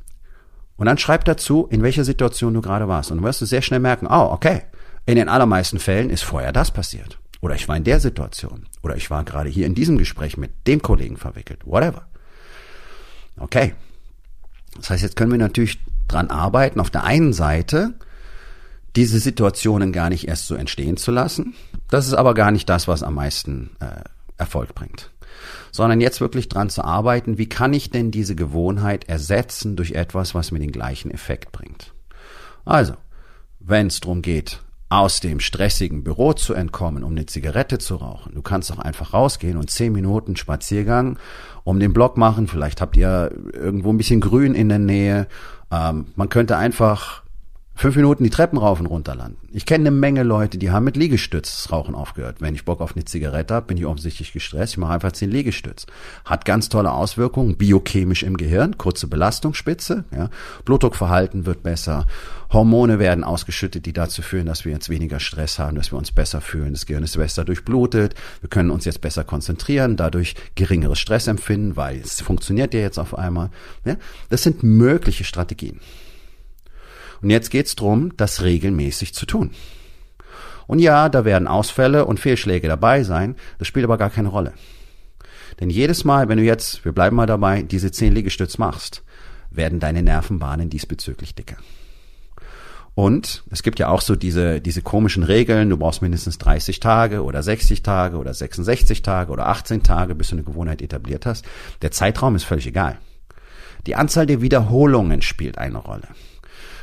Und 0.76 0.84
dann 0.84 0.98
schreib 0.98 1.24
dazu, 1.24 1.66
in 1.70 1.82
welcher 1.82 2.04
Situation 2.04 2.52
du 2.52 2.60
gerade 2.60 2.88
warst. 2.88 3.10
Und 3.10 3.18
dann 3.18 3.24
wirst 3.24 3.40
du 3.40 3.46
sehr 3.46 3.62
schnell 3.62 3.80
merken, 3.80 4.06
oh, 4.06 4.28
okay, 4.32 4.64
in 5.06 5.16
den 5.16 5.30
allermeisten 5.30 5.78
Fällen 5.78 6.10
ist 6.10 6.24
vorher 6.24 6.52
das 6.52 6.70
passiert. 6.70 7.18
Oder 7.40 7.54
ich 7.54 7.68
war 7.68 7.76
in 7.76 7.84
der 7.84 8.00
Situation. 8.00 8.66
Oder 8.82 8.96
ich 8.96 9.10
war 9.10 9.24
gerade 9.24 9.48
hier 9.48 9.66
in 9.66 9.74
diesem 9.74 9.98
Gespräch 9.98 10.36
mit 10.36 10.66
dem 10.66 10.82
Kollegen 10.82 11.16
verwickelt. 11.16 11.60
Whatever. 11.64 12.06
Okay. 13.38 13.74
Das 14.76 14.90
heißt, 14.90 15.02
jetzt 15.02 15.16
können 15.16 15.32
wir 15.32 15.38
natürlich 15.38 15.80
dran 16.06 16.30
arbeiten, 16.30 16.80
auf 16.80 16.90
der 16.90 17.04
einen 17.04 17.32
Seite 17.32 17.94
diese 18.96 19.20
Situationen 19.20 19.92
gar 19.92 20.10
nicht 20.10 20.28
erst 20.28 20.46
so 20.46 20.54
entstehen 20.54 20.96
zu 20.96 21.10
lassen. 21.10 21.54
Das 21.88 22.06
ist 22.06 22.14
aber 22.14 22.34
gar 22.34 22.50
nicht 22.50 22.68
das, 22.68 22.88
was 22.88 23.02
am 23.02 23.14
meisten 23.14 23.70
äh, 23.80 24.02
Erfolg 24.36 24.74
bringt. 24.74 25.10
Sondern 25.70 26.00
jetzt 26.00 26.20
wirklich 26.20 26.48
dran 26.48 26.70
zu 26.70 26.84
arbeiten, 26.84 27.38
wie 27.38 27.48
kann 27.48 27.72
ich 27.72 27.90
denn 27.90 28.10
diese 28.10 28.34
Gewohnheit 28.34 29.08
ersetzen 29.08 29.76
durch 29.76 29.92
etwas, 29.92 30.34
was 30.34 30.50
mir 30.50 30.58
den 30.58 30.72
gleichen 30.72 31.10
Effekt 31.10 31.52
bringt. 31.52 31.92
Also, 32.64 32.94
wenn 33.60 33.86
es 33.86 34.00
darum 34.00 34.22
geht, 34.22 34.60
aus 34.90 35.20
dem 35.20 35.38
stressigen 35.38 36.02
Büro 36.02 36.32
zu 36.32 36.52
entkommen, 36.52 37.04
um 37.04 37.12
eine 37.12 37.24
Zigarette 37.24 37.78
zu 37.78 37.94
rauchen. 37.94 38.34
Du 38.34 38.42
kannst 38.42 38.72
auch 38.72 38.80
einfach 38.80 39.14
rausgehen 39.14 39.56
und 39.56 39.70
zehn 39.70 39.92
Minuten 39.92 40.34
Spaziergang 40.36 41.16
um 41.62 41.78
den 41.78 41.92
Block 41.92 42.16
machen. 42.16 42.48
Vielleicht 42.48 42.80
habt 42.80 42.96
ihr 42.96 43.30
irgendwo 43.54 43.90
ein 43.90 43.96
bisschen 43.96 44.20
Grün 44.20 44.54
in 44.54 44.68
der 44.68 44.80
Nähe. 44.80 45.28
Ähm, 45.70 46.06
man 46.16 46.28
könnte 46.28 46.56
einfach 46.56 47.22
fünf 47.80 47.96
Minuten 47.96 48.24
die 48.24 48.30
Treppen 48.30 48.58
rauf 48.58 48.78
und 48.78 48.84
runter 48.84 49.14
landen. 49.14 49.38
Ich 49.52 49.64
kenne 49.64 49.88
eine 49.88 49.96
Menge 49.96 50.22
Leute, 50.22 50.58
die 50.58 50.70
haben 50.70 50.84
mit 50.84 50.98
Liegestütz 50.98 51.68
Rauchen 51.72 51.94
aufgehört. 51.94 52.36
Wenn 52.40 52.54
ich 52.54 52.66
Bock 52.66 52.82
auf 52.82 52.94
eine 52.94 53.06
Zigarette 53.06 53.54
habe, 53.54 53.68
bin 53.68 53.78
ich 53.78 53.86
offensichtlich 53.86 54.34
gestresst. 54.34 54.74
Ich 54.74 54.78
mache 54.78 54.92
einfach 54.92 55.12
zehn 55.12 55.30
Liegestütz. 55.30 55.86
Hat 56.26 56.44
ganz 56.44 56.68
tolle 56.68 56.92
Auswirkungen, 56.92 57.56
biochemisch 57.56 58.22
im 58.22 58.36
Gehirn, 58.36 58.76
kurze 58.76 59.06
Belastungsspitze, 59.06 60.04
ja. 60.14 60.28
Blutdruckverhalten 60.66 61.46
wird 61.46 61.62
besser. 61.62 62.06
Hormone 62.52 62.98
werden 62.98 63.24
ausgeschüttet, 63.24 63.86
die 63.86 63.94
dazu 63.94 64.20
führen, 64.20 64.44
dass 64.44 64.66
wir 64.66 64.72
jetzt 64.72 64.90
weniger 64.90 65.18
Stress 65.18 65.58
haben, 65.58 65.76
dass 65.76 65.90
wir 65.90 65.96
uns 65.96 66.12
besser 66.12 66.42
fühlen. 66.42 66.74
Das 66.74 66.84
Gehirn 66.84 67.04
ist 67.04 67.16
besser 67.16 67.46
durchblutet. 67.46 68.14
Wir 68.42 68.50
können 68.50 68.70
uns 68.70 68.84
jetzt 68.84 69.00
besser 69.00 69.24
konzentrieren, 69.24 69.96
dadurch 69.96 70.34
geringeres 70.54 70.98
Stressempfinden, 70.98 71.76
weil 71.76 72.00
es 72.00 72.20
funktioniert 72.20 72.74
ja 72.74 72.80
jetzt 72.80 72.98
auf 72.98 73.16
einmal. 73.16 73.48
Ja. 73.86 73.96
Das 74.28 74.42
sind 74.42 74.62
mögliche 74.62 75.24
Strategien. 75.24 75.80
Und 77.22 77.30
jetzt 77.30 77.50
geht's 77.50 77.76
drum, 77.76 78.16
das 78.16 78.42
regelmäßig 78.42 79.14
zu 79.14 79.26
tun. 79.26 79.50
Und 80.66 80.78
ja, 80.78 81.08
da 81.08 81.24
werden 81.24 81.48
Ausfälle 81.48 82.04
und 82.04 82.20
Fehlschläge 82.20 82.68
dabei 82.68 83.02
sein, 83.02 83.34
das 83.58 83.66
spielt 83.66 83.84
aber 83.84 83.98
gar 83.98 84.10
keine 84.10 84.28
Rolle. 84.28 84.52
Denn 85.58 85.68
jedes 85.68 86.04
Mal, 86.04 86.28
wenn 86.28 86.38
du 86.38 86.44
jetzt, 86.44 86.84
wir 86.84 86.92
bleiben 86.92 87.16
mal 87.16 87.26
dabei, 87.26 87.62
diese 87.62 87.90
zehn 87.90 88.14
Liegestütz 88.14 88.56
machst, 88.56 89.02
werden 89.50 89.80
deine 89.80 90.02
Nervenbahnen 90.02 90.70
diesbezüglich 90.70 91.34
dicker. 91.34 91.56
Und 92.94 93.44
es 93.50 93.62
gibt 93.62 93.78
ja 93.78 93.88
auch 93.88 94.00
so 94.00 94.16
diese, 94.16 94.60
diese 94.60 94.82
komischen 94.82 95.22
Regeln, 95.22 95.70
du 95.70 95.76
brauchst 95.76 96.02
mindestens 96.02 96.38
30 96.38 96.80
Tage 96.80 97.22
oder 97.22 97.42
60 97.42 97.82
Tage 97.82 98.16
oder 98.16 98.34
66 98.34 99.02
Tage 99.02 99.32
oder 99.32 99.48
18 99.48 99.82
Tage, 99.82 100.14
bis 100.14 100.28
du 100.28 100.36
eine 100.36 100.44
Gewohnheit 100.44 100.82
etabliert 100.82 101.26
hast. 101.26 101.44
Der 101.82 101.92
Zeitraum 101.92 102.36
ist 102.36 102.44
völlig 102.44 102.66
egal. 102.66 102.98
Die 103.86 103.96
Anzahl 103.96 104.26
der 104.26 104.42
Wiederholungen 104.42 105.22
spielt 105.22 105.56
eine 105.56 105.78
Rolle. 105.78 106.08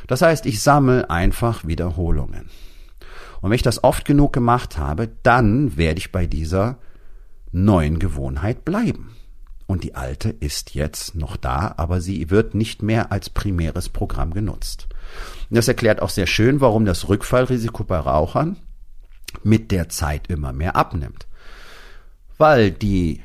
Das 0.08 0.22
heißt, 0.22 0.46
ich 0.46 0.60
sammle 0.60 1.08
einfach 1.08 1.64
Wiederholungen. 1.64 2.50
Und 3.40 3.50
wenn 3.50 3.56
ich 3.56 3.62
das 3.62 3.84
oft 3.84 4.04
genug 4.04 4.32
gemacht 4.32 4.78
habe, 4.78 5.08
dann 5.22 5.76
werde 5.76 5.98
ich 5.98 6.10
bei 6.10 6.26
dieser 6.26 6.78
neuen 7.52 8.00
Gewohnheit 8.00 8.64
bleiben. 8.64 9.14
Und 9.66 9.84
die 9.84 9.94
alte 9.94 10.30
ist 10.30 10.74
jetzt 10.74 11.14
noch 11.14 11.36
da, 11.36 11.74
aber 11.76 12.00
sie 12.00 12.30
wird 12.30 12.54
nicht 12.54 12.82
mehr 12.82 13.12
als 13.12 13.28
primäres 13.28 13.90
Programm 13.90 14.32
genutzt. 14.32 14.88
Und 15.50 15.56
das 15.56 15.68
erklärt 15.68 16.00
auch 16.00 16.08
sehr 16.08 16.26
schön, 16.26 16.60
warum 16.60 16.86
das 16.86 17.08
Rückfallrisiko 17.08 17.84
bei 17.84 17.98
Rauchern 17.98 18.56
mit 19.42 19.70
der 19.70 19.90
Zeit 19.90 20.28
immer 20.28 20.54
mehr 20.54 20.74
abnimmt. 20.74 21.26
Weil 22.38 22.70
die 22.70 23.20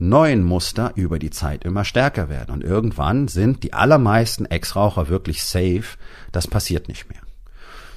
neuen 0.00 0.42
Muster 0.42 0.92
über 0.96 1.18
die 1.18 1.30
Zeit 1.30 1.64
immer 1.64 1.84
stärker 1.84 2.28
werden. 2.28 2.52
Und 2.52 2.64
irgendwann 2.64 3.28
sind 3.28 3.62
die 3.62 3.72
allermeisten 3.72 4.46
Ex-Raucher 4.46 5.08
wirklich 5.08 5.42
safe. 5.42 5.84
Das 6.32 6.48
passiert 6.48 6.88
nicht 6.88 7.08
mehr. 7.08 7.20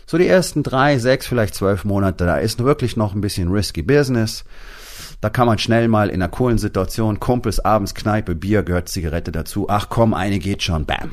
So 0.06 0.18
die 0.18 0.28
ersten 0.28 0.64
drei, 0.64 1.00
sechs, 1.00 1.26
vielleicht 1.26 1.56
zwölf 1.56 1.86
Monate, 1.86 2.26
da 2.26 2.38
ist 2.38 2.60
wirklich 2.60 2.98
noch 2.98 3.16
ein 3.16 3.22
bisschen 3.22 3.50
risky 3.50 3.82
Business. 3.82 4.44
Da 5.22 5.30
kann 5.30 5.48
man 5.48 5.58
schnell 5.58 5.88
mal 5.88 6.10
in 6.10 6.22
einer 6.22 6.30
coolen 6.30 6.58
Situation, 6.58 7.20
Kumpels 7.20 7.62
abends, 7.62 7.96
Kneipe, 7.96 8.36
Bier, 8.36 8.64
gehört 8.64 8.90
Zigarette 8.90 9.32
dazu. 9.32 9.68
Ach 9.70 9.88
komm, 9.90 10.14
eine 10.14 10.40
geht 10.40 10.62
schon, 10.62 10.86
bam. 10.86 11.12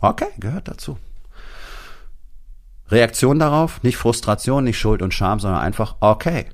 Okay, 0.00 0.28
gehört 0.38 0.68
dazu. 0.68 0.98
Reaktion 2.90 3.38
darauf, 3.38 3.82
nicht 3.82 3.96
Frustration, 3.96 4.64
nicht 4.64 4.78
Schuld 4.78 5.00
und 5.00 5.14
Scham, 5.14 5.40
sondern 5.40 5.62
einfach, 5.62 5.96
okay, 6.00 6.44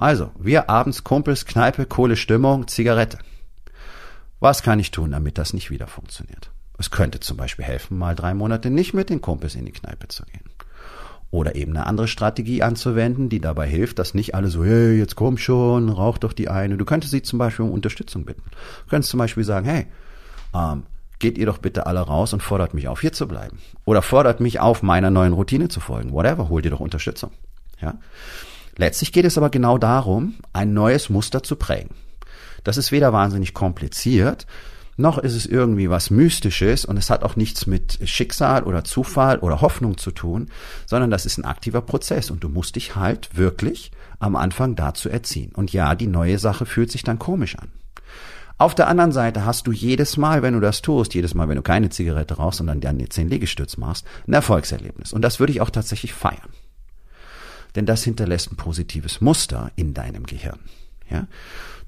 also, 0.00 0.30
wir 0.38 0.70
abends 0.70 1.04
Kumpels, 1.04 1.44
Kneipe, 1.44 1.84
coole 1.84 2.16
Stimmung, 2.16 2.66
Zigarette. 2.68 3.18
Was 4.40 4.62
kann 4.62 4.80
ich 4.80 4.90
tun, 4.90 5.10
damit 5.10 5.36
das 5.36 5.52
nicht 5.52 5.70
wieder 5.70 5.86
funktioniert? 5.86 6.50
Es 6.78 6.90
könnte 6.90 7.20
zum 7.20 7.36
Beispiel 7.36 7.66
helfen, 7.66 7.98
mal 7.98 8.14
drei 8.14 8.32
Monate 8.32 8.70
nicht 8.70 8.94
mit 8.94 9.10
den 9.10 9.20
Kumpels 9.20 9.54
in 9.54 9.66
die 9.66 9.72
Kneipe 9.72 10.08
zu 10.08 10.24
gehen. 10.24 10.48
Oder 11.30 11.54
eben 11.54 11.76
eine 11.76 11.86
andere 11.86 12.08
Strategie 12.08 12.62
anzuwenden, 12.62 13.28
die 13.28 13.42
dabei 13.42 13.68
hilft, 13.68 13.98
dass 13.98 14.14
nicht 14.14 14.34
alle 14.34 14.48
so, 14.48 14.64
hey, 14.64 14.98
jetzt 14.98 15.16
komm 15.16 15.36
schon, 15.36 15.90
rauch 15.90 16.16
doch 16.16 16.32
die 16.32 16.48
eine. 16.48 16.78
Du 16.78 16.86
könntest 16.86 17.10
sie 17.10 17.20
zum 17.20 17.38
Beispiel 17.38 17.66
um 17.66 17.72
Unterstützung 17.72 18.24
bitten. 18.24 18.42
Du 18.84 18.88
könntest 18.88 19.10
zum 19.10 19.18
Beispiel 19.18 19.44
sagen, 19.44 19.66
hey, 19.66 19.86
ähm, 20.54 20.84
geht 21.18 21.36
ihr 21.36 21.44
doch 21.44 21.58
bitte 21.58 21.84
alle 21.84 22.00
raus 22.00 22.32
und 22.32 22.42
fordert 22.42 22.72
mich 22.72 22.88
auf, 22.88 23.02
hier 23.02 23.12
zu 23.12 23.28
bleiben. 23.28 23.58
Oder 23.84 24.00
fordert 24.00 24.40
mich 24.40 24.60
auf, 24.60 24.82
meiner 24.82 25.10
neuen 25.10 25.34
Routine 25.34 25.68
zu 25.68 25.80
folgen. 25.80 26.12
Whatever, 26.12 26.48
hol 26.48 26.62
dir 26.62 26.70
doch 26.70 26.80
Unterstützung. 26.80 27.32
Ja. 27.82 27.98
Letztlich 28.80 29.12
geht 29.12 29.26
es 29.26 29.36
aber 29.36 29.50
genau 29.50 29.76
darum, 29.76 30.36
ein 30.54 30.72
neues 30.72 31.10
Muster 31.10 31.42
zu 31.42 31.56
prägen. 31.56 31.90
Das 32.64 32.78
ist 32.78 32.92
weder 32.92 33.12
wahnsinnig 33.12 33.52
kompliziert, 33.52 34.46
noch 34.96 35.18
ist 35.18 35.34
es 35.34 35.44
irgendwie 35.44 35.90
was 35.90 36.08
Mystisches 36.08 36.86
und 36.86 36.96
es 36.96 37.10
hat 37.10 37.22
auch 37.22 37.36
nichts 37.36 37.66
mit 37.66 37.98
Schicksal 38.08 38.62
oder 38.62 38.82
Zufall 38.82 39.40
oder 39.40 39.60
Hoffnung 39.60 39.98
zu 39.98 40.12
tun, 40.12 40.48
sondern 40.86 41.10
das 41.10 41.26
ist 41.26 41.36
ein 41.36 41.44
aktiver 41.44 41.82
Prozess 41.82 42.30
und 42.30 42.42
du 42.42 42.48
musst 42.48 42.74
dich 42.74 42.96
halt 42.96 43.36
wirklich 43.36 43.92
am 44.18 44.34
Anfang 44.34 44.76
dazu 44.76 45.10
erziehen. 45.10 45.52
Und 45.54 45.74
ja, 45.74 45.94
die 45.94 46.06
neue 46.06 46.38
Sache 46.38 46.64
fühlt 46.64 46.90
sich 46.90 47.02
dann 47.02 47.18
komisch 47.18 47.56
an. 47.56 47.68
Auf 48.56 48.74
der 48.74 48.88
anderen 48.88 49.12
Seite 49.12 49.44
hast 49.44 49.66
du 49.66 49.72
jedes 49.72 50.16
Mal, 50.16 50.40
wenn 50.40 50.54
du 50.54 50.60
das 50.60 50.80
tust, 50.80 51.12
jedes 51.12 51.34
Mal, 51.34 51.50
wenn 51.50 51.56
du 51.56 51.62
keine 51.62 51.90
Zigarette 51.90 52.38
rauchst 52.38 52.62
und 52.62 52.68
dann 52.68 52.80
deine 52.80 53.10
zehn 53.10 53.28
Liegestütz 53.28 53.76
machst, 53.76 54.06
ein 54.26 54.32
Erfolgserlebnis. 54.32 55.12
Und 55.12 55.20
das 55.20 55.38
würde 55.38 55.52
ich 55.52 55.60
auch 55.60 55.68
tatsächlich 55.68 56.14
feiern 56.14 56.48
denn 57.74 57.86
das 57.86 58.04
hinterlässt 58.04 58.52
ein 58.52 58.56
positives 58.56 59.20
Muster 59.20 59.70
in 59.76 59.94
deinem 59.94 60.24
Gehirn. 60.24 60.60
Ja, 61.10 61.26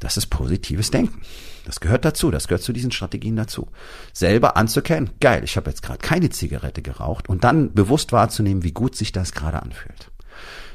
das 0.01 0.17
ist 0.17 0.27
positives 0.27 0.91
Denken. 0.91 1.23
Das 1.65 1.79
gehört 1.79 2.05
dazu, 2.05 2.33
das 2.33 2.49
gehört 2.49 2.65
zu 2.65 2.73
diesen 2.73 2.91
Strategien 2.91 3.37
dazu. 3.37 3.69
Selber 4.13 4.57
anzukennen, 4.57 5.11
geil, 5.21 5.45
ich 5.45 5.57
habe 5.57 5.71
jetzt 5.71 5.83
gerade 5.83 6.01
keine 6.01 6.31
Zigarette 6.31 6.83
geraucht 6.83 7.29
und 7.29 7.45
dann 7.45 7.73
bewusst 7.73 8.11
wahrzunehmen, 8.11 8.65
wie 8.65 8.73
gut 8.73 8.97
sich 8.97 9.13
das 9.13 9.33
gerade 9.33 9.63
anfühlt. 9.63 10.11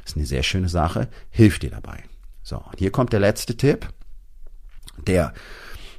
Das 0.03 0.11
ist 0.11 0.17
eine 0.17 0.25
sehr 0.25 0.43
schöne 0.43 0.69
Sache, 0.69 1.09
hilft 1.29 1.63
dir 1.63 1.71
dabei. 1.71 2.03
So, 2.41 2.63
hier 2.77 2.91
kommt 2.91 3.11
der 3.11 3.19
letzte 3.19 3.57
Tipp, 3.57 3.89
der 5.05 5.33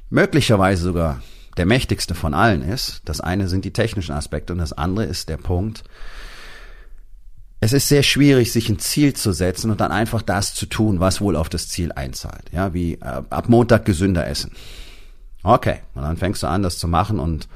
möglicherweise 0.09 0.81
sogar 0.81 1.21
der 1.57 1.67
mächtigste 1.67 2.15
von 2.15 2.33
allen 2.33 2.63
ist. 2.63 3.01
Das 3.05 3.21
eine 3.21 3.47
sind 3.47 3.65
die 3.65 3.73
technischen 3.73 4.13
Aspekte 4.13 4.53
und 4.53 4.59
das 4.59 4.73
andere 4.73 5.05
ist 5.05 5.29
der 5.29 5.37
Punkt, 5.37 5.83
es 7.59 7.73
ist 7.73 7.87
sehr 7.87 8.03
schwierig, 8.03 8.51
sich 8.51 8.69
ein 8.69 8.79
Ziel 8.79 9.13
zu 9.13 9.33
setzen 9.33 9.69
und 9.69 9.81
dann 9.81 9.91
einfach 9.91 10.21
das 10.21 10.53
zu 10.53 10.65
tun, 10.65 10.99
was 10.99 11.19
wohl 11.19 11.35
auf 11.35 11.49
das 11.49 11.67
Ziel 11.67 11.91
einzahlt. 11.91 12.51
Ja, 12.51 12.73
wie 12.73 12.93
äh, 12.95 13.21
ab 13.29 13.49
Montag 13.49 13.85
gesünder 13.85 14.27
essen. 14.27 14.51
Okay, 15.43 15.79
und 15.93 16.03
dann 16.03 16.17
fängst 16.17 16.43
du 16.43 16.47
an, 16.47 16.63
das 16.63 16.77
zu 16.77 16.87
machen 16.87 17.19
und 17.19 17.47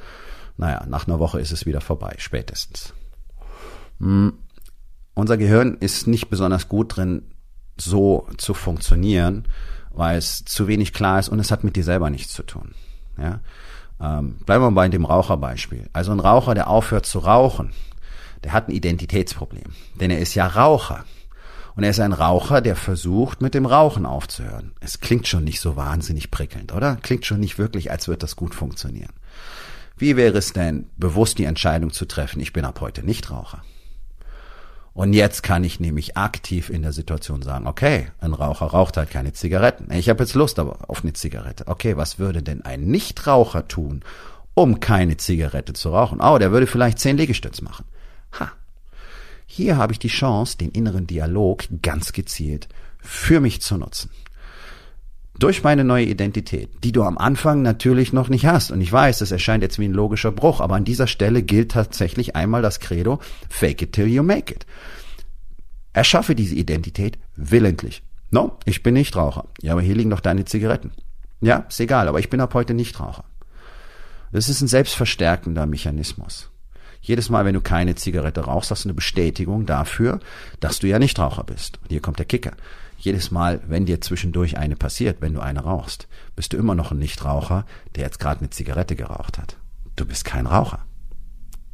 naja, 0.58 0.86
nach 0.88 1.08
einer 1.08 1.20
Woche 1.20 1.40
ist 1.40 1.52
es 1.52 1.66
wieder 1.66 1.82
vorbei, 1.82 2.16
spätestens. 2.18 2.94
Hm. 4.00 4.34
Unser 5.16 5.38
Gehirn 5.38 5.78
ist 5.80 6.08
nicht 6.08 6.30
besonders 6.30 6.68
gut 6.68 6.98
drin, 6.98 7.24
so 7.78 8.28
zu 8.38 8.54
funktionieren, 8.54 9.48
weil 9.92 10.18
es 10.18 10.44
zu 10.44 10.68
wenig 10.68 10.92
klar 10.92 11.20
ist 11.20 11.30
und 11.30 11.40
es 11.40 11.52
hat 11.52 11.64
mit 11.64 11.76
dir 11.76 11.84
selber 11.84 12.10
nichts 12.10 12.34
zu 12.34 12.44
tun. 12.44 12.74
Ja? 13.18 13.40
Ähm, 14.02 14.38
bleiben 14.46 14.64
wir 14.64 14.72
bei 14.72 14.90
dem 14.90 15.06
Raucherbeispiel. 15.06 15.90
Also 15.94 16.12
ein 16.12 16.20
Raucher, 16.20 16.56
der 16.56 16.68
aufhört 16.68 17.06
zu 17.06 17.20
rauchen, 17.20 17.72
der 18.44 18.54
hat 18.54 18.68
ein 18.68 18.76
Identitätsproblem. 18.76 19.74
Denn 20.00 20.12
er 20.12 20.20
ist 20.20 20.36
ja 20.36 20.48
Raucher. 20.48 21.06
Und 21.76 21.84
er 21.84 21.90
ist 21.90 22.00
ein 22.00 22.14
Raucher, 22.14 22.62
der 22.62 22.76
versucht, 22.76 23.42
mit 23.42 23.56
dem 23.56 23.66
Rauchen 23.66 24.06
aufzuhören. 24.06 24.74
Es 24.80 25.00
klingt 25.00 25.28
schon 25.28 25.44
nicht 25.44 25.60
so 25.60 25.76
wahnsinnig 25.76 26.30
prickelnd, 26.30 26.74
oder? 26.74 26.98
Klingt 26.98 27.26
schon 27.26 27.40
nicht 27.40 27.58
wirklich, 27.58 27.90
als 27.90 28.08
wird 28.08 28.22
das 28.22 28.36
gut 28.36 28.54
funktionieren. 28.54 29.14
Wie 29.98 30.16
wäre 30.18 30.38
es 30.38 30.54
denn, 30.54 30.90
bewusst 30.98 31.38
die 31.38 31.46
Entscheidung 31.46 31.92
zu 31.92 32.06
treffen, 32.06 32.40
ich 32.40 32.54
bin 32.54 32.66
ab 32.66 32.82
heute 32.82 33.04
nicht 33.04 33.32
Raucher? 33.32 33.64
Und 34.94 35.14
jetzt 35.14 35.42
kann 35.42 35.64
ich 35.64 35.80
nämlich 35.80 36.18
aktiv 36.18 36.70
in 36.70 36.84
der 36.84 36.94
Situation 36.94 37.42
sagen, 37.42 37.66
okay, 37.66 38.10
ein 38.20 38.34
Raucher 38.34 38.68
raucht 38.68 38.98
halt 38.98 39.10
keine 39.10 39.34
Zigaretten. 39.34 39.92
Ich 39.92 40.08
habe 40.08 40.24
jetzt 40.24 40.36
Lust 40.36 40.60
aber 40.60 40.78
auf 40.88 41.04
eine 41.04 41.14
Zigarette. 41.14 41.68
Okay, 41.68 41.98
was 41.98 42.20
würde 42.20 42.44
denn 42.44 42.64
ein 42.64 42.82
Nichtraucher 42.82 43.68
tun, 43.68 44.04
um 44.54 44.80
keine 44.80 45.18
Zigarette 45.18 45.74
zu 45.74 45.90
rauchen? 45.90 46.22
Oh, 46.22 46.38
der 46.38 46.52
würde 46.52 46.68
vielleicht 46.68 47.00
zehn 47.00 47.18
Liegestütz 47.18 47.62
machen. 47.62 47.86
Ha. 48.40 48.52
Hier 49.46 49.78
habe 49.78 49.94
ich 49.94 50.00
die 50.00 50.08
Chance, 50.08 50.58
den 50.58 50.72
inneren 50.72 51.08
Dialog 51.08 51.64
ganz 51.82 52.14
gezielt 52.14 52.68
für 53.00 53.40
mich 53.40 53.62
zu 53.62 53.78
nutzen. 53.78 54.10
durch 55.40 55.64
meine 55.64 55.84
neue 55.84 56.06
Identität, 56.06 56.70
die 56.84 56.92
du 56.92 57.04
am 57.04 57.18
Anfang 57.18 57.62
natürlich 57.62 58.14
noch 58.14 58.30
nicht 58.30 58.46
hast. 58.46 58.72
Und 58.72 58.82
ich 58.82 58.92
weiß, 58.92 59.20
das 59.20 59.32
erscheint 59.32 59.64
jetzt 59.64 59.80
wie 59.80 59.86
ein 59.86 59.94
logischer 59.94 60.32
Bruch, 60.32 60.62
aber 60.62 60.76
an 60.76 60.86
dieser 60.86 61.08
Stelle 61.08 61.42
gilt 61.42 61.72
tatsächlich 61.72 62.36
einmal 62.36 62.62
das 62.62 62.80
Credo, 62.80 63.20
fake 63.50 63.82
it 63.82 63.94
till 63.94 64.08
you 64.08 64.24
make 64.24 64.54
it. 64.54 64.66
Erschaffe 65.92 66.36
diese 66.36 66.56
Identität 66.56 67.18
willentlich. 67.36 68.04
No, 68.32 68.58
ich 68.66 68.84
bin 68.84 68.94
nicht 68.94 69.16
Raucher. 69.16 69.46
Ja, 69.62 69.74
aber 69.74 69.82
hier 69.82 69.96
liegen 69.96 70.10
doch 70.10 70.20
deine 70.20 70.46
Zigaretten. 70.46 70.92
Ja, 71.42 71.66
ist 71.68 71.80
egal, 71.80 72.08
aber 72.08 72.20
ich 72.20 72.30
bin 72.30 72.42
ab 72.42 72.54
heute 72.54 72.74
nicht 72.74 73.00
Raucher. 73.00 73.26
Das 74.32 74.50
ist 74.50 74.62
ein 74.62 74.68
selbstverstärkender 74.68 75.66
Mechanismus. 75.66 76.50
Jedes 77.04 77.30
Mal, 77.30 77.46
wenn 77.46 77.54
du 77.54 77.62
keine 77.62 77.94
Zigarette 77.94 78.42
rauchst, 78.42 78.72
hast 78.72 78.86
du 78.86 78.90
eine 78.90 78.96
Bestätigung 78.96 79.68
dafür, 79.68 80.20
dass 80.60 80.80
du 80.80 80.88
ja 80.88 80.98
nicht 80.98 81.20
Raucher 81.20 81.44
bist. 81.44 81.78
Und 81.84 81.90
hier 81.90 82.02
kommt 82.02 82.18
der 82.18 82.26
Kicker 82.26 82.54
jedes 83.04 83.32
Mal, 83.32 83.62
wenn 83.68 83.86
dir 83.86 84.02
zwischendurch 84.02 84.58
eine 84.58 84.76
passiert, 84.76 85.18
wenn 85.20 85.34
du 85.34 85.42
eine 85.42 85.62
rauchst, 85.62 86.08
bist 86.36 86.54
du 86.54 86.58
immer 86.58 86.76
noch 86.76 86.92
ein 86.92 87.00
Nichtraucher, 87.00 87.66
der 87.96 88.06
jetzt 88.06 88.20
gerade 88.20 88.40
eine 88.40 88.50
Zigarette 88.50 88.96
geraucht 88.96 89.38
hat. 89.38 89.58
Du 89.96 90.06
bist 90.06 90.26
kein 90.26 90.48
Raucher. 90.48 90.86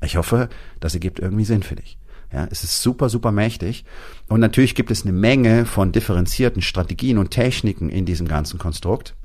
Ich 0.02 0.18
hoffe, 0.18 0.50
das 0.80 0.94
ergibt 0.94 1.20
irgendwie 1.20 1.46
Sinn 1.46 1.64
für 1.64 1.76
dich. 1.76 1.98
Ja, 2.34 2.48
es 2.52 2.64
ist 2.64 2.82
super, 2.82 3.10
super 3.10 3.32
mächtig. 3.32 3.86
Und 4.28 4.40
natürlich 4.40 4.76
gibt 4.76 4.92
es 4.92 5.04
eine 5.04 5.14
Menge 5.14 5.66
von 5.66 5.92
differenzierten 5.92 6.62
Strategien 6.62 7.18
und 7.18 7.32
Techniken 7.32 7.90
in 7.90 8.06
diesem 8.06 8.28
ganzen 8.28 8.60
Konstrukt. 8.60 9.16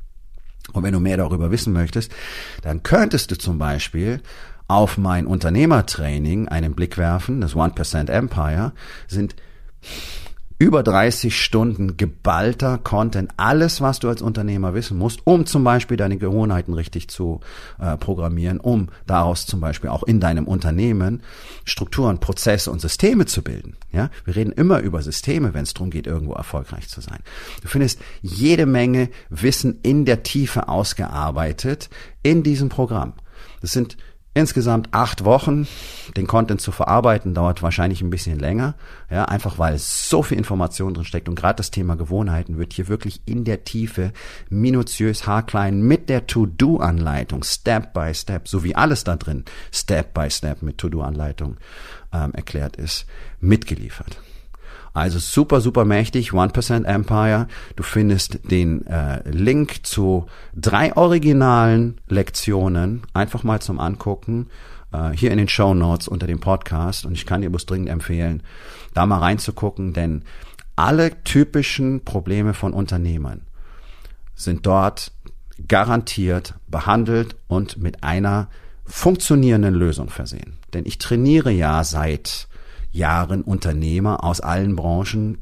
Und 0.72 0.82
wenn 0.82 0.94
du 0.94 1.00
mehr 1.00 1.18
darüber 1.18 1.50
wissen 1.50 1.72
möchtest, 1.72 2.12
dann 2.62 2.82
könntest 2.82 3.30
du 3.30 3.38
zum 3.38 3.58
Beispiel 3.58 4.20
auf 4.68 4.98
mein 4.98 5.26
Unternehmertraining 5.26 6.48
einen 6.48 6.74
Blick 6.74 6.96
werfen. 6.98 7.40
Das 7.40 7.54
1% 7.54 8.10
Empire 8.10 8.72
sind 9.08 9.36
über 10.58 10.82
30 10.84 11.38
Stunden 11.38 11.96
geballter 11.96 12.78
Content, 12.78 13.32
alles, 13.36 13.80
was 13.80 13.98
du 13.98 14.08
als 14.08 14.22
Unternehmer 14.22 14.72
wissen 14.72 14.96
musst, 14.96 15.20
um 15.24 15.46
zum 15.46 15.64
Beispiel 15.64 15.96
deine 15.96 16.16
Gewohnheiten 16.16 16.74
richtig 16.74 17.08
zu 17.08 17.40
äh, 17.80 17.96
programmieren, 17.96 18.60
um 18.60 18.88
daraus 19.06 19.46
zum 19.46 19.60
Beispiel 19.60 19.90
auch 19.90 20.04
in 20.04 20.20
deinem 20.20 20.46
Unternehmen 20.46 21.22
Strukturen, 21.64 22.20
Prozesse 22.20 22.70
und 22.70 22.80
Systeme 22.80 23.26
zu 23.26 23.42
bilden. 23.42 23.76
Ja, 23.92 24.10
wir 24.24 24.36
reden 24.36 24.52
immer 24.52 24.78
über 24.78 25.02
Systeme, 25.02 25.54
wenn 25.54 25.64
es 25.64 25.74
darum 25.74 25.90
geht, 25.90 26.06
irgendwo 26.06 26.34
erfolgreich 26.34 26.88
zu 26.88 27.00
sein. 27.00 27.18
Du 27.60 27.68
findest 27.68 28.00
jede 28.22 28.66
Menge 28.66 29.10
Wissen 29.30 29.80
in 29.82 30.04
der 30.04 30.22
Tiefe 30.22 30.68
ausgearbeitet 30.68 31.90
in 32.22 32.44
diesem 32.44 32.68
Programm. 32.68 33.14
Das 33.60 33.72
sind 33.72 33.96
Insgesamt 34.36 34.88
acht 34.90 35.24
Wochen. 35.24 35.68
Den 36.16 36.26
Content 36.26 36.60
zu 36.60 36.72
verarbeiten 36.72 37.34
dauert 37.34 37.62
wahrscheinlich 37.62 38.02
ein 38.02 38.10
bisschen 38.10 38.38
länger. 38.40 38.74
Ja, 39.08 39.26
einfach 39.26 39.60
weil 39.60 39.78
so 39.78 40.24
viel 40.24 40.36
Information 40.36 40.92
drin 40.92 41.04
steckt. 41.04 41.28
Und 41.28 41.36
gerade 41.36 41.56
das 41.56 41.70
Thema 41.70 41.94
Gewohnheiten 41.94 42.58
wird 42.58 42.72
hier 42.72 42.88
wirklich 42.88 43.22
in 43.26 43.44
der 43.44 43.62
Tiefe, 43.62 44.12
minutiös, 44.50 45.28
haarklein, 45.28 45.82
mit 45.82 46.08
der 46.08 46.26
To-Do-Anleitung, 46.26 47.44
Step 47.44 47.94
by 47.94 48.12
Step, 48.12 48.48
so 48.48 48.64
wie 48.64 48.74
alles 48.74 49.04
da 49.04 49.14
drin, 49.14 49.44
Step 49.72 50.12
by 50.12 50.28
Step 50.28 50.62
mit 50.62 50.78
To-Do-Anleitung 50.78 51.56
ähm, 52.12 52.34
erklärt 52.34 52.76
ist, 52.76 53.06
mitgeliefert. 53.40 54.18
Also 54.94 55.18
super, 55.18 55.60
super 55.60 55.84
mächtig, 55.84 56.30
1% 56.30 56.84
Empire. 56.84 57.48
Du 57.74 57.82
findest 57.82 58.38
den 58.50 58.86
äh, 58.86 59.28
Link 59.28 59.84
zu 59.84 60.26
drei 60.54 60.96
originalen 60.96 62.00
Lektionen, 62.08 63.02
einfach 63.12 63.42
mal 63.42 63.60
zum 63.60 63.80
Angucken, 63.80 64.50
äh, 64.92 65.10
hier 65.10 65.32
in 65.32 65.38
den 65.38 65.48
Show 65.48 65.74
Notes 65.74 66.06
unter 66.06 66.28
dem 66.28 66.38
Podcast. 66.38 67.06
Und 67.06 67.14
ich 67.14 67.26
kann 67.26 67.42
dir 67.42 67.50
bloß 67.50 67.66
dringend 67.66 67.88
empfehlen, 67.88 68.44
da 68.94 69.04
mal 69.04 69.18
reinzugucken, 69.18 69.94
denn 69.94 70.22
alle 70.76 71.22
typischen 71.24 72.04
Probleme 72.04 72.54
von 72.54 72.72
Unternehmern 72.72 73.42
sind 74.36 74.64
dort 74.64 75.10
garantiert 75.66 76.54
behandelt 76.68 77.34
und 77.48 77.78
mit 77.78 78.04
einer 78.04 78.48
funktionierenden 78.86 79.74
Lösung 79.74 80.08
versehen. 80.08 80.58
Denn 80.72 80.84
ich 80.86 80.98
trainiere 80.98 81.50
ja 81.50 81.82
seit 81.82 82.48
Jahren 82.94 83.42
Unternehmer 83.42 84.22
aus 84.22 84.40
allen 84.40 84.76
Branchen 84.76 85.38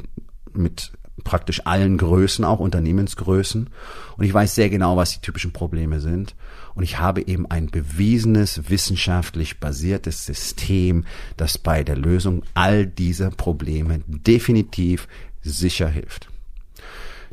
mit 0.54 0.92
praktisch 1.23 1.66
allen 1.66 1.99
Größen, 1.99 2.44
auch 2.44 2.59
Unternehmensgrößen. 2.59 3.69
Und 4.17 4.25
ich 4.25 4.32
weiß 4.32 4.54
sehr 4.54 4.71
genau, 4.71 4.97
was 4.97 5.12
die 5.12 5.21
typischen 5.21 5.52
Probleme 5.52 6.00
sind. 6.00 6.34
Und 6.75 6.82
ich 6.82 6.99
habe 6.99 7.26
eben 7.26 7.49
ein 7.50 7.67
bewiesenes, 7.67 8.71
wissenschaftlich 8.71 9.60
basiertes 9.60 10.25
System, 10.25 11.04
das 11.36 11.58
bei 11.58 11.84
der 11.84 11.97
Lösung 11.97 12.43
all 12.54 12.86
dieser 12.86 13.30
Probleme 13.30 14.00
definitiv 14.06 15.06
sicher 15.43 15.88
hilft. 15.88 16.28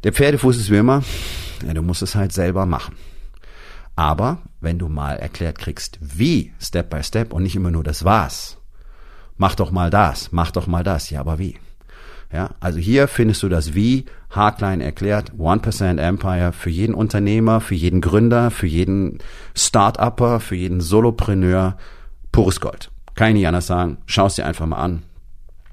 Der 0.03 0.13
Pferdefuß 0.13 0.58
ist 0.58 0.69
wie 0.69 0.77
immer, 0.77 1.03
ja, 1.65 1.73
du 1.73 1.82
musst 1.82 2.01
es 2.01 2.15
halt 2.15 2.34
selber 2.34 2.65
machen. 2.65 2.95
Aber 3.95 4.39
wenn 4.60 4.79
du 4.79 4.89
mal 4.89 5.15
erklärt 5.15 5.60
kriegst, 5.60 5.97
wie, 6.01 6.53
Step 6.60 6.89
by 6.89 7.03
Step 7.03 7.34
und 7.34 7.43
nicht 7.43 7.55
immer 7.55 7.71
nur 7.71 7.84
das 7.84 8.03
was, 8.03 8.59
mach 9.39 9.56
doch 9.56 9.71
mal 9.71 9.89
das, 9.89 10.32
mach 10.32 10.52
doch 10.52 10.67
mal 10.67 10.84
das. 10.84 11.10
Ja, 11.10 11.21
aber 11.21 11.39
wie? 11.39 11.56
Ja, 12.32 12.52
also 12.60 12.78
hier 12.78 13.08
findest 13.08 13.41
du 13.41 13.49
das 13.49 13.73
Wie 13.73 14.06
haarklein 14.30 14.82
erklärt, 14.82 15.32
1% 15.32 15.99
Empire 15.99 16.54
für 16.54 16.69
jeden 16.69 16.93
Unternehmer, 16.93 17.60
für 17.60 17.73
jeden 17.73 18.02
Gründer, 18.02 18.52
für 18.52 18.67
jeden 18.67 19.17
Start-Upper, 19.56 20.39
für 20.39 20.56
jeden 20.56 20.82
Solopreneur, 20.82 21.75
pures 22.32 22.62
Gold. 22.62 22.91
Kann 23.15 23.30
ich 23.30 23.34
nicht 23.36 23.47
anders 23.47 23.65
sagen. 23.65 23.97
Schau 24.06 24.28
es 24.28 24.36
dir 24.36 24.45
einfach 24.45 24.67
mal 24.67 24.78
an. 24.78 25.02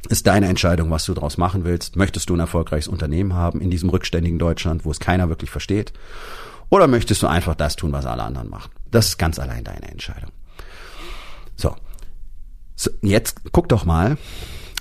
Ist 0.09 0.26
deine 0.26 0.48
Entscheidung, 0.48 0.90
was 0.90 1.05
du 1.05 1.12
daraus 1.12 1.37
machen 1.37 1.64
willst. 1.64 1.96
Möchtest 1.96 2.31
du 2.31 2.35
ein 2.35 2.40
erfolgreiches 2.40 2.88
Unternehmen 2.88 3.35
haben 3.35 3.61
in 3.61 3.70
diesem 3.70 3.90
rückständigen 3.90 4.38
Deutschland, 4.38 4.85
wo 4.85 4.90
es 4.90 5.00
keiner 5.00 5.29
wirklich 5.29 5.50
versteht? 5.50 5.92
Oder 6.70 6.87
möchtest 6.87 7.22
du 7.22 7.26
einfach 7.26 7.55
das 7.55 7.76
tun, 7.76 7.92
was 7.92 8.07
alle 8.07 8.22
anderen 8.22 8.48
machen? 8.48 8.70
Das 8.90 9.09
ist 9.09 9.18
ganz 9.18 9.38
allein 9.38 9.64
deine 9.64 9.88
Entscheidung. 9.88 10.31
So, 11.57 11.76
so, 12.76 12.90
jetzt 13.02 13.40
guck 13.52 13.68
doch 13.68 13.84
mal, 13.84 14.16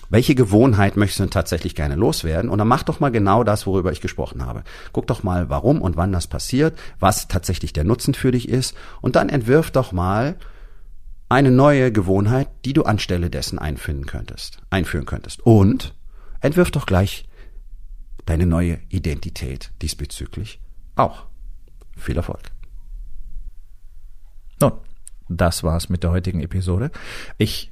welche 0.09 0.35
Gewohnheit 0.35 0.97
möchtest 0.97 1.19
du 1.19 1.23
denn 1.23 1.31
tatsächlich 1.31 1.75
gerne 1.75 1.95
loswerden? 1.95 2.49
Und 2.49 2.59
dann 2.59 2.67
mach 2.67 2.83
doch 2.83 2.99
mal 2.99 3.09
genau 3.09 3.43
das, 3.43 3.65
worüber 3.65 3.91
ich 3.91 4.01
gesprochen 4.01 4.45
habe. 4.45 4.63
Guck 4.91 5.07
doch 5.07 5.23
mal, 5.23 5.49
warum 5.49 5.81
und 5.81 5.97
wann 5.97 6.11
das 6.11 6.27
passiert, 6.27 6.77
was 6.99 7.27
tatsächlich 7.27 7.73
der 7.73 7.83
Nutzen 7.85 8.13
für 8.13 8.31
dich 8.31 8.47
ist. 8.47 8.75
Und 9.01 9.15
dann 9.15 9.29
entwirf 9.29 9.71
doch 9.71 9.91
mal 9.91 10.37
eine 11.27 11.51
neue 11.51 11.91
Gewohnheit, 11.91 12.49
die 12.65 12.73
du 12.73 12.83
anstelle 12.83 13.29
dessen 13.29 13.57
einfinden 13.57 14.05
könntest, 14.05 14.59
einführen 14.69 15.05
könntest. 15.05 15.41
Und 15.41 15.95
entwirf 16.39 16.69
doch 16.69 16.85
gleich 16.85 17.27
deine 18.25 18.45
neue 18.45 18.79
Identität 18.89 19.71
diesbezüglich 19.81 20.59
auch. 20.95 21.25
Viel 21.97 22.17
Erfolg. 22.17 22.51
Nun, 24.61 24.73
das 25.29 25.63
war's 25.63 25.89
mit 25.89 26.03
der 26.03 26.11
heutigen 26.11 26.41
Episode. 26.41 26.91
Ich 27.37 27.71